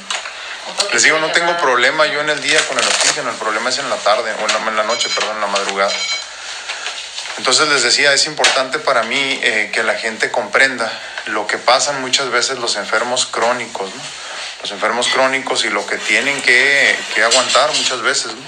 Les 0.92 1.02
digo, 1.02 1.18
no 1.18 1.32
tengo 1.32 1.56
problema 1.56 2.06
yo 2.06 2.20
en 2.20 2.28
el 2.28 2.40
día 2.42 2.60
con 2.68 2.78
el 2.78 2.86
oxígeno, 2.86 3.30
el 3.30 3.36
problema 3.36 3.70
es 3.70 3.78
en 3.78 3.88
la 3.88 3.96
tarde, 3.96 4.32
o 4.32 4.68
en 4.68 4.76
la, 4.76 4.84
noche, 4.84 5.08
perdón, 5.14 5.36
en 5.36 5.40
la 5.40 5.46
madrugada. 5.46 5.92
Entonces 7.38 7.68
les 7.68 7.82
decía, 7.82 8.12
es 8.12 8.26
importante 8.26 8.78
para 8.78 9.02
mí 9.02 9.40
eh, 9.42 9.70
que 9.72 9.82
la 9.82 9.94
gente 9.94 10.30
comprenda 10.30 10.92
lo 11.26 11.46
que 11.46 11.56
pasan 11.56 12.00
muchas 12.02 12.30
veces 12.30 12.58
los 12.58 12.76
enfermos 12.76 13.26
crónicos, 13.26 13.92
¿no? 13.94 14.02
los 14.60 14.70
enfermos 14.70 15.08
crónicos 15.08 15.64
y 15.64 15.70
lo 15.70 15.86
que 15.86 15.96
tienen 15.96 16.40
que, 16.42 16.96
que 17.14 17.22
aguantar 17.22 17.72
muchas 17.74 18.02
veces. 18.02 18.26
¿no? 18.26 18.42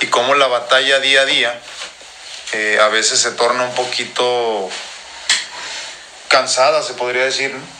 Y 0.00 0.08
cómo 0.08 0.34
la 0.34 0.48
batalla 0.48 0.98
día 1.00 1.22
a 1.22 1.24
día 1.24 1.60
eh, 2.52 2.78
a 2.80 2.88
veces 2.88 3.20
se 3.20 3.32
torna 3.32 3.64
un 3.64 3.74
poquito 3.74 4.68
cansada, 6.28 6.82
se 6.82 6.94
podría 6.94 7.24
decir, 7.24 7.54
¿no? 7.54 7.77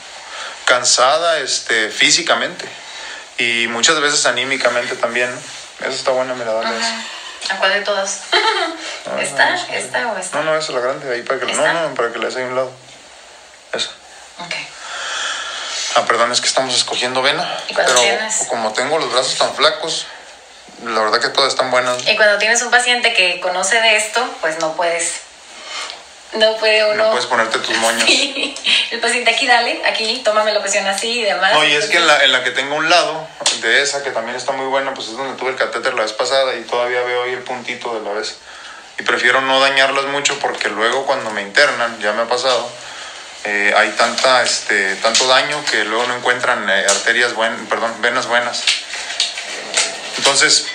Cansada 0.68 1.38
este, 1.38 1.88
físicamente 1.88 2.66
y 3.38 3.66
muchas 3.68 3.98
veces 4.00 4.26
anímicamente 4.26 4.94
también. 4.96 5.34
¿no? 5.34 5.86
Eso 5.86 5.96
está 5.96 6.10
bueno, 6.10 6.36
mira, 6.36 6.52
dale 6.52 6.76
eso. 6.76 7.54
¿A 7.54 7.56
cuál 7.56 7.72
de 7.72 7.80
todas? 7.80 8.20
No, 9.06 9.18
¿Esta? 9.18 9.48
no, 9.48 9.54
esa. 9.54 9.74
¿Esta 9.74 10.12
o 10.12 10.18
esta? 10.18 10.36
No, 10.38 10.44
no, 10.44 10.58
esa 10.58 10.68
es 10.68 10.74
la 10.74 10.80
grande, 10.80 11.10
ahí 11.10 11.22
para 11.22 11.40
que, 11.40 11.46
no, 11.46 11.52
¿Esta? 11.52 11.72
no, 11.72 11.94
para 11.94 12.12
que 12.12 12.18
le 12.18 12.26
des 12.26 12.36
ahí 12.36 12.42
un 12.42 12.54
lado. 12.54 12.70
Esa. 13.72 13.88
Ok. 14.38 14.54
Ah, 15.94 16.04
perdón, 16.04 16.30
es 16.30 16.42
que 16.42 16.46
estamos 16.46 16.74
escogiendo 16.74 17.22
vena. 17.22 17.48
¿Y 17.68 17.74
Pero 17.74 17.94
tienes? 17.94 18.44
como 18.48 18.74
tengo 18.74 18.98
los 18.98 19.10
brazos 19.10 19.38
tan 19.38 19.54
flacos, 19.54 20.06
la 20.84 21.00
verdad 21.00 21.20
que 21.20 21.28
todas 21.30 21.52
están 21.54 21.70
buenas. 21.70 22.06
Y 22.06 22.16
cuando 22.16 22.36
tienes 22.36 22.60
un 22.60 22.70
paciente 22.70 23.14
que 23.14 23.40
conoce 23.40 23.80
de 23.80 23.96
esto, 23.96 24.28
pues 24.42 24.58
no 24.58 24.74
puedes. 24.76 25.20
No 26.34 26.56
puede 26.56 26.84
uno. 26.92 27.04
No 27.04 27.10
puedes 27.10 27.26
ponerte 27.26 27.58
tus 27.58 27.76
moños. 27.78 28.04
Sí. 28.06 28.54
El 28.90 29.00
paciente 29.00 29.30
aquí, 29.30 29.46
dale, 29.46 29.82
aquí, 29.86 30.20
tómame 30.24 30.52
la 30.52 30.60
presión 30.60 30.86
así 30.86 31.20
y 31.20 31.22
demás. 31.22 31.52
No, 31.52 31.64
y 31.64 31.72
es 31.72 31.86
que 31.86 31.96
en 31.96 32.06
la, 32.06 32.24
en 32.24 32.32
la 32.32 32.44
que 32.44 32.50
tengo 32.50 32.76
un 32.76 32.88
lado, 32.88 33.26
de 33.60 33.82
esa 33.82 34.02
que 34.02 34.10
también 34.10 34.36
está 34.36 34.52
muy 34.52 34.66
buena, 34.66 34.94
pues 34.94 35.08
es 35.08 35.16
donde 35.16 35.36
tuve 35.36 35.50
el 35.50 35.56
catéter 35.56 35.94
la 35.94 36.02
vez 36.02 36.12
pasada 36.12 36.54
y 36.56 36.62
todavía 36.62 37.02
veo 37.02 37.24
ahí 37.24 37.32
el 37.32 37.42
puntito 37.42 37.94
de 37.94 38.04
la 38.04 38.12
vez. 38.12 38.36
Y 38.98 39.02
prefiero 39.02 39.40
no 39.40 39.60
dañarlas 39.60 40.06
mucho 40.06 40.38
porque 40.38 40.68
luego 40.68 41.06
cuando 41.06 41.30
me 41.30 41.42
internan, 41.42 41.98
ya 42.00 42.12
me 42.12 42.22
ha 42.22 42.28
pasado, 42.28 42.68
eh, 43.44 43.72
hay 43.76 43.90
tanta, 43.90 44.42
este, 44.42 44.96
tanto 44.96 45.26
daño 45.26 45.64
que 45.70 45.84
luego 45.84 46.06
no 46.06 46.16
encuentran 46.16 46.68
eh, 46.68 46.84
arterias 46.88 47.34
buenas, 47.34 47.60
perdón, 47.68 47.94
venas 48.00 48.26
buenas. 48.26 48.64
Entonces, 50.18 50.66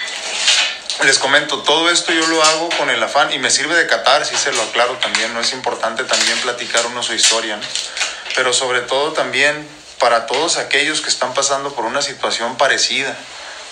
les 1.06 1.20
comento, 1.20 1.60
todo 1.64 1.90
esto 1.90 2.14
yo 2.14 2.26
lo 2.28 2.42
hago 2.44 2.70
con 2.78 2.90
el 2.90 3.02
afán 3.02 3.32
y 3.34 3.40
me 3.40 3.50
sirve 3.50 3.76
de 3.76 3.88
catarsis, 3.88 4.40
se 4.40 4.54
lo 4.54 4.62
aclaro 4.62 4.94
también, 4.98 5.34
no 5.34 5.42
es 5.42 5.52
importante 5.54 6.04
también 6.04 6.38
platicar 6.40 6.86
uno 6.86 7.04
su 7.04 7.14
historia, 7.14 7.58
¿no? 7.58 7.64
pero 8.36 8.54
sobre 8.54 8.82
todo 8.82 9.14
también 9.14 9.68
para 10.00 10.26
todos 10.26 10.58
aquellos 10.58 11.02
que 11.02 11.10
están 11.10 11.34
pasando 11.34 11.74
por 11.74 11.86
una 11.86 12.02
situación 12.02 12.58
parecida 12.58 13.16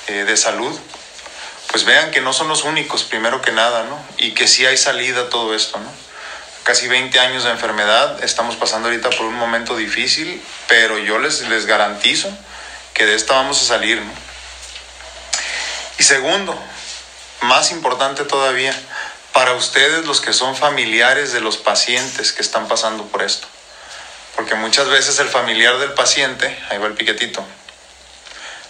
eh, 0.08 0.24
de 0.24 0.38
salud, 0.38 0.78
pues 1.68 1.86
vean 1.86 2.12
que 2.12 2.22
no 2.22 2.34
son 2.34 2.48
los 2.48 2.64
únicos, 2.64 3.04
primero 3.04 3.42
que 3.42 3.52
nada, 3.52 3.84
¿no? 3.84 3.98
Y 4.18 4.32
que 4.32 4.48
sí 4.48 4.66
hay 4.66 4.78
salida 4.78 5.22
a 5.22 5.30
todo 5.30 5.56
esto, 5.56 5.80
¿no? 5.80 5.92
Casi 6.64 6.88
20 6.88 7.20
años 7.20 7.44
de 7.44 7.52
enfermedad, 7.52 8.24
estamos 8.24 8.56
pasando 8.56 8.90
ahorita 8.90 9.10
por 9.10 9.26
un 9.26 9.36
momento 9.36 9.76
difícil, 9.76 10.42
pero 10.68 11.00
yo 11.00 11.18
les, 11.18 11.42
les 11.48 11.66
garantizo 11.66 12.30
que 12.94 13.06
de 13.06 13.16
esta 13.16 13.34
vamos 13.34 13.62
a 13.62 13.66
salir, 13.66 14.02
¿no? 14.02 14.12
Y 15.98 16.04
segundo, 16.04 16.58
más 17.42 17.72
importante 17.72 18.24
todavía, 18.24 18.74
para 19.34 19.54
ustedes 19.54 20.06
los 20.06 20.22
que 20.22 20.34
son 20.34 20.56
familiares 20.56 21.32
de 21.32 21.42
los 21.42 21.58
pacientes 21.58 22.32
que 22.32 22.42
están 22.42 22.68
pasando 22.68 23.06
por 23.06 23.22
esto. 23.22 23.48
Porque 24.36 24.56
muchas 24.56 24.90
veces 24.90 25.20
el 25.20 25.30
familiar 25.30 25.78
del 25.78 25.94
paciente, 25.94 26.58
ahí 26.70 26.78
va 26.78 26.88
el 26.88 26.94
piquetito, 26.94 27.44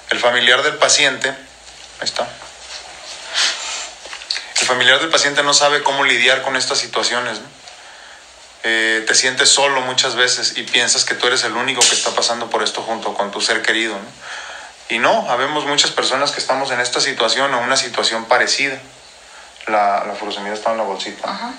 el 0.10 0.20
familiar 0.20 0.64
del 0.64 0.76
paciente, 0.76 1.30
ahí 1.30 2.06
está, 2.06 2.28
el 4.62 4.68
familiar 4.68 5.00
del 5.00 5.10
paciente 5.10 5.42
no 5.42 5.54
sabe 5.54 5.82
cómo 5.82 6.04
lidiar 6.04 6.44
con 6.44 6.56
estas 6.56 6.78
situaciones. 6.78 7.40
Eh, 8.64 9.04
te 9.08 9.16
sientes 9.16 9.50
solo 9.50 9.82
muchas 9.82 10.16
veces 10.16 10.54
y 10.56 10.62
piensas 10.62 11.04
que 11.04 11.16
tú 11.16 11.26
eres 11.26 11.44
el 11.44 11.54
único 11.54 11.82
que 11.82 11.96
está 11.96 12.12
pasando 12.12 12.48
por 12.48 12.62
esto 12.62 12.84
junto 12.84 13.16
con 13.16 13.32
tu 13.32 13.42
ser 13.42 13.64
querido. 13.64 13.96
¿no? 13.96 14.06
Y 14.92 15.00
no, 15.00 15.26
habemos 15.30 15.66
muchas 15.66 15.92
personas 15.92 16.32
que 16.32 16.42
estamos 16.42 16.70
en 16.70 16.82
esta 16.82 17.00
situación 17.00 17.54
o 17.54 17.60
una 17.60 17.78
situación 17.78 18.26
parecida. 18.26 18.78
La, 19.68 20.04
la 20.06 20.16
furosemida 20.16 20.54
está 20.54 20.72
en 20.72 20.78
la 20.80 20.84
bolsita. 20.84 21.32
Ajá. 21.32 21.54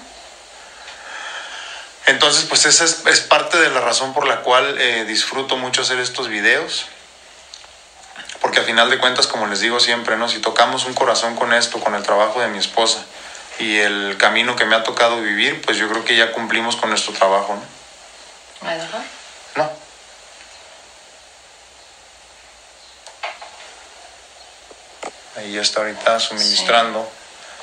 Entonces, 2.04 2.44
pues 2.44 2.66
esa 2.66 2.84
es, 2.84 3.06
es 3.06 3.20
parte 3.22 3.58
de 3.58 3.70
la 3.70 3.80
razón 3.80 4.12
por 4.12 4.26
la 4.26 4.42
cual 4.42 4.76
eh, 4.78 5.06
disfruto 5.06 5.56
mucho 5.56 5.80
hacer 5.80 5.98
estos 5.98 6.28
videos. 6.28 6.84
Porque 8.42 8.60
a 8.60 8.64
final 8.64 8.90
de 8.90 8.98
cuentas, 8.98 9.26
como 9.26 9.46
les 9.46 9.60
digo 9.60 9.80
siempre, 9.80 10.18
¿no? 10.18 10.28
Si 10.28 10.38
tocamos 10.38 10.84
un 10.84 10.92
corazón 10.92 11.34
con 11.34 11.54
esto, 11.54 11.80
con 11.80 11.94
el 11.94 12.02
trabajo 12.02 12.38
de 12.38 12.48
mi 12.48 12.58
esposa 12.58 13.02
y 13.58 13.78
el 13.78 14.18
camino 14.18 14.56
que 14.56 14.66
me 14.66 14.76
ha 14.76 14.82
tocado 14.82 15.22
vivir, 15.22 15.62
pues 15.62 15.78
yo 15.78 15.88
creo 15.88 16.04
que 16.04 16.16
ya 16.16 16.32
cumplimos 16.32 16.76
con 16.76 16.90
nuestro 16.90 17.14
trabajo, 17.14 17.54
¿no? 17.54 18.68
¿Me 18.68 18.76
dejó? 18.76 18.98
No. 19.56 19.82
Ya 25.50 25.60
está 25.60 25.80
ahorita 25.80 26.18
suministrando. 26.20 27.06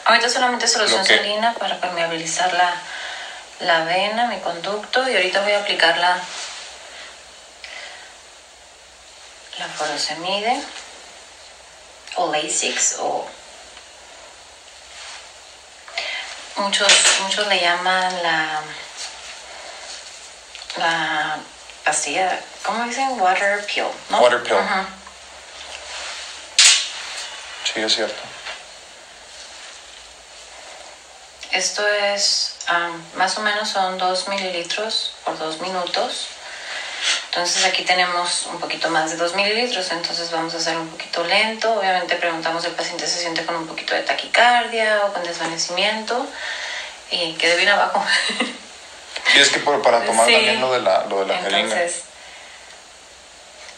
Ahorita 0.05 0.29
solamente 0.29 0.67
solución 0.67 1.05
que- 1.05 1.17
salina 1.17 1.53
para 1.53 1.79
permeabilizar 1.79 2.51
la, 2.53 2.81
la 3.59 3.83
vena, 3.83 4.25
mi 4.25 4.38
conducto, 4.39 5.07
y 5.09 5.13
ahorita 5.13 5.41
voy 5.41 5.53
a 5.53 5.59
aplicar 5.59 5.98
la, 5.98 6.17
la 9.59 9.67
furosemide 9.67 10.59
o 12.15 12.31
Lasix 12.31 12.95
o 13.00 13.25
muchos 16.55 16.91
muchos 17.21 17.48
le 17.48 17.62
llaman 17.62 18.24
la 18.24 18.62
la 20.77 21.38
pastilla, 21.83 22.39
¿cómo 22.63 22.83
dicen? 22.86 23.19
Water 23.19 23.65
pill, 23.65 23.86
¿no? 24.09 24.19
Water 24.21 24.41
pill. 24.43 24.55
Sí, 27.79 27.86
es 27.86 27.95
cierto. 27.95 28.21
Esto 31.53 31.88
es, 31.88 32.55
am, 32.67 33.01
más 33.15 33.38
o 33.38 33.41
menos 33.41 33.69
son 33.69 33.98
2 33.98 34.27
mililitros 34.27 35.13
por 35.24 35.38
2 35.39 35.62
minutos. 35.62 36.27
Entonces 37.27 37.63
aquí 37.63 37.83
tenemos 37.83 38.48
un 38.48 38.59
poquito 38.59 38.89
más 38.89 39.12
de 39.12 39.15
2 39.15 39.33
mililitros, 39.33 39.89
entonces 39.91 40.29
vamos 40.29 40.53
a 40.55 40.57
hacer 40.57 40.75
un 40.75 40.88
poquito 40.89 41.24
lento. 41.24 41.74
Obviamente 41.79 42.17
preguntamos 42.17 42.63
si 42.63 42.67
el 42.67 42.75
paciente 42.75 43.07
se 43.07 43.17
siente 43.21 43.45
con 43.45 43.55
un 43.55 43.65
poquito 43.65 43.93
de 43.93 44.01
taquicardia 44.01 45.05
o 45.05 45.13
con 45.13 45.24
desvanecimiento 45.24 46.25
y 47.12 47.31
quede 47.36 47.55
bien 47.55 47.69
abajo. 47.69 48.03
Sí, 49.31 49.39
es 49.39 49.50
que 49.51 49.59
por- 49.59 49.81
para 49.81 50.03
tomar 50.05 50.25
Sí. 50.27 50.33
también 50.33 50.59
lo 50.59 50.74
de 50.74 50.81
la, 50.81 51.05
lo 51.05 51.19
de 51.21 51.27
la 51.27 51.36
jeringa. 51.36 51.59
Entonces, 51.59 52.01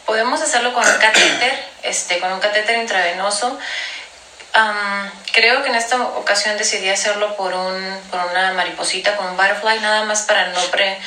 podemos 0.06 0.40
hacerlo 0.42 0.72
con 0.74 0.84
un 0.84 0.98
catéter, 0.98 1.71
este, 1.82 2.18
con 2.18 2.32
un 2.32 2.40
catéter 2.40 2.78
intravenoso. 2.78 3.58
Am, 4.54 5.10
creo 5.32 5.62
que 5.62 5.70
en 5.70 5.76
esta 5.76 6.02
ocasión 6.02 6.58
decidí 6.58 6.90
hacerlo 6.90 7.34
por, 7.36 7.54
un, 7.54 8.00
por 8.10 8.20
una 8.30 8.52
mariposita, 8.52 9.16
con 9.16 9.28
un 9.28 9.36
butterfly, 9.36 9.80
nada 9.80 10.04
más 10.04 10.22
para 10.22 10.48
no 10.48 10.60
pre, 10.70 10.98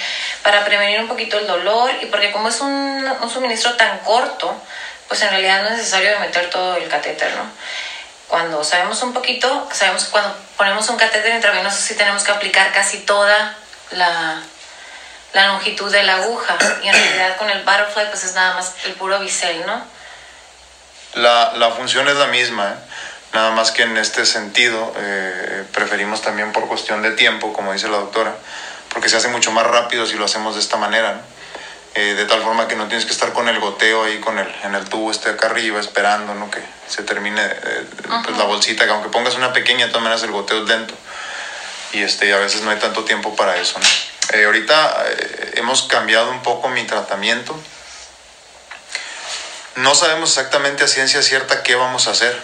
para 0.41 0.65
prevenir 0.65 0.99
un 0.99 1.07
poquito 1.07 1.37
el 1.37 1.45
dolor 1.45 1.91
y 2.01 2.07
porque 2.07 2.31
como 2.31 2.49
es 2.49 2.59
un, 2.61 3.07
un 3.21 3.29
suministro 3.29 3.75
tan 3.75 3.99
corto, 3.99 4.53
pues 5.07 5.21
en 5.21 5.29
realidad 5.29 5.61
no 5.61 5.69
es 5.69 5.77
necesario 5.77 6.19
meter 6.19 6.49
todo 6.49 6.75
el 6.77 6.89
catéter, 6.89 7.35
¿no? 7.35 7.43
Cuando 8.27 8.63
sabemos 8.63 9.01
un 9.03 9.13
poquito, 9.13 9.69
sabemos 9.71 10.05
que 10.05 10.11
cuando 10.11 10.35
ponemos 10.57 10.89
un 10.89 10.97
catéter 10.97 11.35
intravenoso 11.35 11.77
sí 11.77 11.95
tenemos 11.95 12.23
que 12.23 12.31
aplicar 12.31 12.71
casi 12.73 12.99
toda 12.99 13.55
la, 13.91 14.41
la 15.33 15.47
longitud 15.47 15.91
de 15.91 16.01
la 16.01 16.15
aguja 16.15 16.57
y 16.81 16.87
en 16.87 16.93
realidad 16.95 17.37
con 17.37 17.49
el 17.51 17.63
butterfly 17.63 18.07
pues 18.09 18.23
es 18.23 18.33
nada 18.33 18.55
más 18.55 18.73
el 18.85 18.93
puro 18.93 19.19
bisel, 19.19 19.63
¿no? 19.67 19.94
La, 21.15 21.53
la 21.55 21.71
función 21.71 22.07
es 22.07 22.15
la 22.15 22.27
misma, 22.27 22.69
¿eh? 22.69 22.75
nada 23.33 23.51
más 23.51 23.71
que 23.71 23.83
en 23.83 23.97
este 23.97 24.25
sentido 24.25 24.93
eh, 24.97 25.63
preferimos 25.73 26.21
también 26.21 26.51
por 26.51 26.67
cuestión 26.67 27.01
de 27.01 27.11
tiempo, 27.11 27.53
como 27.53 27.73
dice 27.73 27.87
la 27.87 27.97
doctora, 27.97 28.35
porque 28.89 29.09
se 29.09 29.17
hace 29.17 29.27
mucho 29.29 29.51
más 29.51 29.65
rápido 29.65 30.05
si 30.05 30.15
lo 30.15 30.25
hacemos 30.25 30.55
de 30.55 30.61
esta 30.61 30.77
manera, 30.77 31.13
¿no? 31.13 31.35
Eh, 31.97 32.13
de 32.13 32.25
tal 32.25 32.41
forma 32.41 32.67
que 32.67 32.75
no 32.75 32.89
tienes 32.89 33.05
que 33.05 33.13
estar 33.13 33.31
con 33.31 33.47
el 33.47 33.57
goteo 33.57 34.03
ahí 34.03 34.19
con 34.19 34.37
el, 34.37 34.53
en 34.63 34.75
el 34.75 34.83
tubo 34.83 35.11
este 35.11 35.29
acá 35.29 35.47
arriba 35.47 35.79
esperando 35.79 36.33
¿no? 36.35 36.51
que 36.51 36.59
se 36.89 37.03
termine 37.03 37.41
eh, 37.41 37.85
pues, 38.25 38.37
la 38.37 38.43
bolsita, 38.43 38.83
que 38.83 38.91
aunque 38.91 39.07
pongas 39.07 39.35
una 39.35 39.53
pequeña, 39.53 39.85
de 39.85 39.91
todas 39.93 40.03
maneras 40.03 40.21
el 40.23 40.31
goteo 40.31 40.63
es 40.63 40.67
lento 40.67 40.93
y 41.93 42.01
este, 42.01 42.33
a 42.33 42.39
veces 42.39 42.63
no 42.63 42.71
hay 42.71 42.79
tanto 42.79 43.05
tiempo 43.05 43.33
para 43.37 43.55
eso. 43.55 43.79
¿no? 43.79 43.85
Eh, 44.37 44.43
ahorita 44.43 45.05
hemos 45.53 45.83
cambiado 45.83 46.31
un 46.31 46.43
poco 46.43 46.67
mi 46.67 46.83
tratamiento. 46.83 47.57
No 49.75 49.93
sabemos 49.93 50.29
exactamente 50.29 50.83
a 50.83 50.87
ciencia 50.87 51.21
cierta 51.21 51.63
qué 51.63 51.75
vamos 51.75 52.07
a 52.07 52.11
hacer 52.11 52.39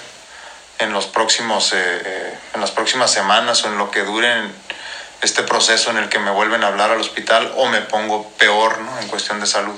en 0.79 0.91
los 0.93 1.05
próximos, 1.05 1.71
eh, 1.73 1.77
eh, 1.77 2.37
en 2.53 2.61
las 2.61 2.71
próximas 2.71 3.11
semanas 3.11 3.63
o 3.63 3.67
en 3.67 3.77
lo 3.77 3.91
que 3.91 4.03
dure 4.03 4.43
este 5.21 5.43
proceso 5.43 5.91
en 5.91 5.97
el 5.97 6.09
que 6.09 6.19
me 6.19 6.31
vuelven 6.31 6.63
a 6.63 6.67
hablar 6.67 6.91
al 6.91 6.99
hospital 6.99 7.53
o 7.55 7.67
me 7.67 7.81
pongo 7.81 8.29
peor, 8.31 8.79
¿no? 8.79 8.99
En 8.99 9.07
cuestión 9.07 9.39
de 9.39 9.45
salud. 9.45 9.77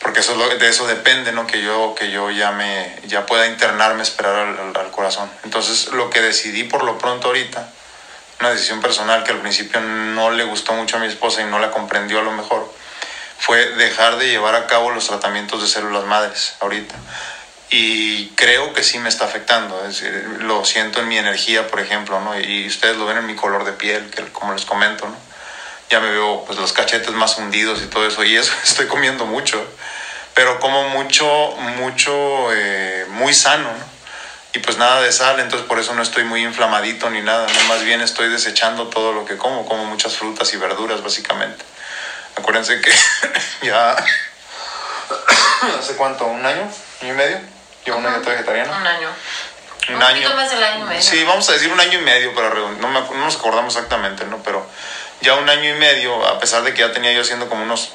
Porque 0.00 0.20
eso 0.20 0.36
de 0.36 0.68
eso 0.68 0.86
depende, 0.86 1.32
¿no? 1.32 1.46
Que 1.46 1.60
yo, 1.60 1.94
que 1.98 2.10
yo 2.10 2.30
ya, 2.30 2.52
me, 2.52 3.00
ya 3.04 3.26
pueda 3.26 3.46
internarme, 3.46 4.02
esperar 4.02 4.58
al 4.76 4.90
corazón. 4.90 5.28
Entonces, 5.42 5.88
lo 5.88 6.08
que 6.10 6.20
decidí 6.20 6.64
por 6.64 6.84
lo 6.84 6.98
pronto 6.98 7.28
ahorita 7.28 7.68
una 8.40 8.50
decisión 8.50 8.80
personal 8.80 9.24
que 9.24 9.32
al 9.32 9.40
principio 9.40 9.80
no 9.80 10.30
le 10.30 10.44
gustó 10.44 10.72
mucho 10.72 10.96
a 10.96 11.00
mi 11.00 11.06
esposa 11.06 11.42
y 11.42 11.46
no 11.46 11.58
la 11.58 11.70
comprendió 11.70 12.20
a 12.20 12.22
lo 12.22 12.30
mejor, 12.30 12.72
fue 13.38 13.64
dejar 13.76 14.18
de 14.18 14.28
llevar 14.28 14.54
a 14.54 14.66
cabo 14.66 14.90
los 14.90 15.06
tratamientos 15.06 15.62
de 15.62 15.68
células 15.68 16.04
madres 16.04 16.54
ahorita. 16.60 16.94
Y 17.70 18.28
creo 18.30 18.72
que 18.72 18.82
sí 18.82 18.98
me 18.98 19.08
está 19.08 19.26
afectando, 19.26 19.86
es 19.86 20.00
decir, 20.00 20.12
lo 20.40 20.64
siento 20.64 21.00
en 21.00 21.08
mi 21.08 21.18
energía, 21.18 21.68
por 21.68 21.80
ejemplo, 21.80 22.18
¿no? 22.20 22.38
Y 22.38 22.66
ustedes 22.66 22.96
lo 22.96 23.06
ven 23.06 23.18
en 23.18 23.26
mi 23.26 23.34
color 23.34 23.64
de 23.64 23.72
piel, 23.72 24.10
que 24.10 24.22
como 24.32 24.54
les 24.54 24.64
comento, 24.64 25.06
¿no? 25.06 25.16
Ya 25.90 26.00
me 26.00 26.10
veo 26.10 26.44
pues 26.46 26.58
los 26.58 26.72
cachetes 26.72 27.12
más 27.12 27.36
hundidos 27.36 27.82
y 27.82 27.86
todo 27.86 28.06
eso, 28.06 28.24
y 28.24 28.36
eso 28.36 28.52
estoy 28.64 28.86
comiendo 28.86 29.26
mucho, 29.26 29.62
pero 30.34 30.58
como 30.60 30.88
mucho, 30.88 31.54
mucho, 31.76 32.52
eh, 32.54 33.06
muy 33.10 33.34
sano, 33.34 33.70
¿no? 33.70 33.98
y 34.54 34.60
pues 34.60 34.78
nada 34.78 35.02
de 35.02 35.12
sal, 35.12 35.40
entonces 35.40 35.68
por 35.68 35.78
eso 35.78 35.94
no 35.94 36.02
estoy 36.02 36.24
muy 36.24 36.42
inflamadito 36.42 37.10
ni 37.10 37.20
nada, 37.20 37.46
más 37.68 37.84
bien 37.84 38.00
estoy 38.00 38.28
desechando 38.28 38.88
todo 38.88 39.12
lo 39.12 39.24
que 39.24 39.36
como, 39.36 39.66
como 39.66 39.84
muchas 39.84 40.16
frutas 40.16 40.52
y 40.54 40.56
verduras 40.56 41.02
básicamente. 41.02 41.64
Acuérdense 42.38 42.80
que 42.80 42.92
ya 43.66 43.96
hace 45.78 45.94
cuánto, 45.96 46.26
un 46.26 46.44
año, 46.44 46.62
año 47.02 47.12
y 47.12 47.16
medio, 47.16 47.38
llevo 47.84 47.98
un 47.98 48.06
año 48.06 48.20
vegetariano. 48.20 48.72
Un 48.76 48.86
año. 48.86 49.08
Un, 49.88 49.94
Un 49.96 50.02
año. 50.02 50.34
más 50.34 50.50
del 50.50 50.62
año 50.62 50.84
y 50.84 50.88
medio. 50.88 51.02
Sí, 51.02 51.24
vamos 51.24 51.48
a 51.48 51.52
decir 51.52 51.72
un 51.72 51.80
año 51.80 51.98
y 51.98 52.02
medio, 52.02 52.32
pero 52.34 52.52
redon- 52.54 52.76
no, 52.78 52.88
me 52.88 53.00
no 53.00 53.24
nos 53.24 53.36
acordamos 53.36 53.74
exactamente, 53.74 54.24
¿no? 54.26 54.38
Pero 54.44 54.66
ya 55.22 55.34
un 55.34 55.48
año 55.48 55.74
y 55.74 55.78
medio, 55.78 56.26
a 56.26 56.38
pesar 56.38 56.62
de 56.62 56.74
que 56.74 56.80
ya 56.80 56.92
tenía 56.92 57.12
yo 57.12 57.22
haciendo 57.22 57.48
como 57.48 57.62
unos 57.62 57.90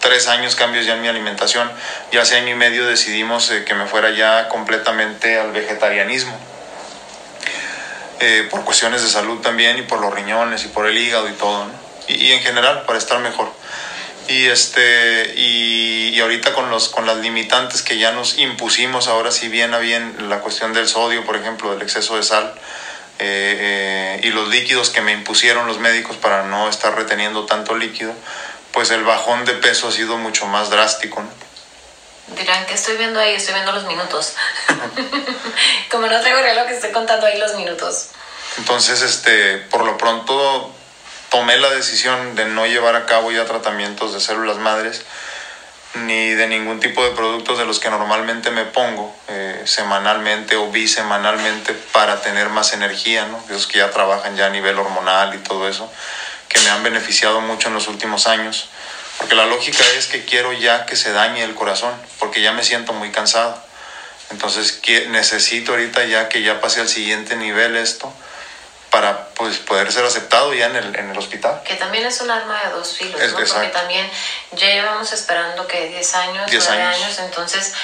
tres 0.00 0.28
años 0.28 0.54
cambios 0.54 0.86
ya 0.86 0.94
en 0.94 1.02
mi 1.02 1.08
alimentación, 1.08 1.70
ya 2.12 2.22
hace 2.22 2.36
año 2.36 2.50
y 2.50 2.54
medio 2.54 2.86
decidimos 2.86 3.50
eh, 3.50 3.64
que 3.64 3.74
me 3.74 3.86
fuera 3.86 4.10
ya 4.10 4.48
completamente 4.48 5.38
al 5.40 5.50
vegetarianismo. 5.50 6.38
Eh, 8.20 8.46
por 8.50 8.64
cuestiones 8.64 9.02
de 9.02 9.08
salud 9.08 9.40
también 9.40 9.78
y 9.78 9.82
por 9.82 10.00
los 10.00 10.12
riñones 10.14 10.64
y 10.64 10.68
por 10.68 10.86
el 10.86 10.96
hígado 10.98 11.28
y 11.28 11.32
todo, 11.32 11.64
¿no? 11.66 11.87
Y, 12.08 12.14
y 12.14 12.32
en 12.32 12.40
general 12.40 12.82
para 12.86 12.98
estar 12.98 13.18
mejor. 13.20 13.52
Y, 14.28 14.46
este, 14.46 15.32
y, 15.36 16.10
y 16.10 16.20
ahorita 16.20 16.52
con, 16.52 16.70
los, 16.70 16.90
con 16.90 17.06
las 17.06 17.16
limitantes 17.16 17.80
que 17.80 17.98
ya 17.98 18.12
nos 18.12 18.36
impusimos, 18.36 19.08
ahora 19.08 19.30
sí 19.30 19.48
bien 19.48 19.72
a 19.72 19.78
bien 19.78 20.28
la 20.28 20.40
cuestión 20.40 20.74
del 20.74 20.86
sodio, 20.86 21.24
por 21.24 21.36
ejemplo, 21.36 21.72
del 21.72 21.80
exceso 21.80 22.16
de 22.16 22.22
sal, 22.22 22.52
eh, 23.20 24.18
eh, 24.20 24.20
y 24.22 24.28
los 24.28 24.48
líquidos 24.48 24.90
que 24.90 25.00
me 25.00 25.12
impusieron 25.12 25.66
los 25.66 25.78
médicos 25.78 26.16
para 26.16 26.44
no 26.44 26.68
estar 26.68 26.94
reteniendo 26.94 27.46
tanto 27.46 27.74
líquido, 27.74 28.12
pues 28.72 28.90
el 28.90 29.02
bajón 29.02 29.46
de 29.46 29.54
peso 29.54 29.88
ha 29.88 29.92
sido 29.92 30.18
mucho 30.18 30.46
más 30.46 30.68
drástico. 30.68 31.22
¿no? 31.22 32.36
Dirán 32.36 32.66
que 32.66 32.74
estoy 32.74 32.98
viendo 32.98 33.18
ahí, 33.18 33.34
estoy 33.34 33.54
viendo 33.54 33.72
los 33.72 33.84
minutos. 33.84 34.34
Como 35.90 36.06
no 36.06 36.20
traigo 36.20 36.42
reloj, 36.42 36.66
que 36.66 36.74
estoy 36.74 36.92
contando 36.92 37.26
ahí 37.26 37.38
los 37.38 37.54
minutos. 37.54 38.08
Entonces, 38.58 39.00
este, 39.00 39.56
por 39.70 39.86
lo 39.86 39.96
pronto 39.96 40.74
tomé 41.30 41.58
la 41.58 41.70
decisión 41.70 42.34
de 42.34 42.46
no 42.46 42.66
llevar 42.66 42.96
a 42.96 43.06
cabo 43.06 43.30
ya 43.30 43.44
tratamientos 43.44 44.14
de 44.14 44.20
células 44.20 44.58
madres 44.58 45.02
ni 45.94 46.30
de 46.30 46.46
ningún 46.46 46.80
tipo 46.80 47.02
de 47.02 47.10
productos 47.10 47.58
de 47.58 47.64
los 47.64 47.80
que 47.80 47.90
normalmente 47.90 48.50
me 48.50 48.64
pongo 48.64 49.14
eh, 49.28 49.62
semanalmente 49.64 50.56
o 50.56 50.70
bisemanalmente 50.70 51.72
para 51.92 52.20
tener 52.20 52.50
más 52.50 52.72
energía, 52.72 53.26
¿no? 53.26 53.42
Esos 53.48 53.66
que 53.66 53.78
ya 53.78 53.90
trabajan 53.90 54.36
ya 54.36 54.46
a 54.46 54.50
nivel 54.50 54.78
hormonal 54.78 55.34
y 55.34 55.38
todo 55.38 55.68
eso, 55.68 55.90
que 56.48 56.60
me 56.60 56.70
han 56.70 56.82
beneficiado 56.82 57.40
mucho 57.40 57.68
en 57.68 57.74
los 57.74 57.88
últimos 57.88 58.26
años. 58.26 58.68
Porque 59.16 59.34
la 59.34 59.46
lógica 59.46 59.82
es 59.96 60.06
que 60.06 60.24
quiero 60.24 60.52
ya 60.52 60.86
que 60.86 60.94
se 60.94 61.12
dañe 61.12 61.42
el 61.42 61.54
corazón, 61.54 61.92
porque 62.18 62.42
ya 62.42 62.52
me 62.52 62.62
siento 62.62 62.92
muy 62.92 63.10
cansado. 63.10 63.60
Entonces 64.30 64.72
que 64.72 65.08
necesito 65.08 65.72
ahorita 65.72 66.04
ya 66.04 66.28
que 66.28 66.42
ya 66.42 66.60
pase 66.60 66.80
al 66.80 66.88
siguiente 66.88 67.34
nivel 67.34 67.76
esto 67.76 68.12
para 68.90 69.28
pues 69.34 69.58
poder 69.58 69.92
ser 69.92 70.04
aceptado 70.04 70.52
ya 70.54 70.66
en 70.66 70.76
el, 70.76 70.96
en 70.96 71.10
el 71.10 71.18
hospital. 71.18 71.62
Que 71.64 71.74
también 71.74 72.06
es 72.06 72.20
un 72.20 72.30
arma 72.30 72.60
de 72.64 72.70
dos 72.70 72.94
filos, 72.96 73.20
Es- 73.20 73.28
¿no? 73.32 73.36
Porque 73.36 73.50
exacto. 73.50 73.78
también 73.78 74.10
ya 74.52 74.66
llevamos 74.66 75.12
esperando 75.12 75.66
que 75.66 75.88
10 75.88 76.14
años, 76.14 76.50
10 76.50 76.64
9 76.68 76.82
años. 76.82 77.02
años, 77.04 77.18
entonces 77.18 77.74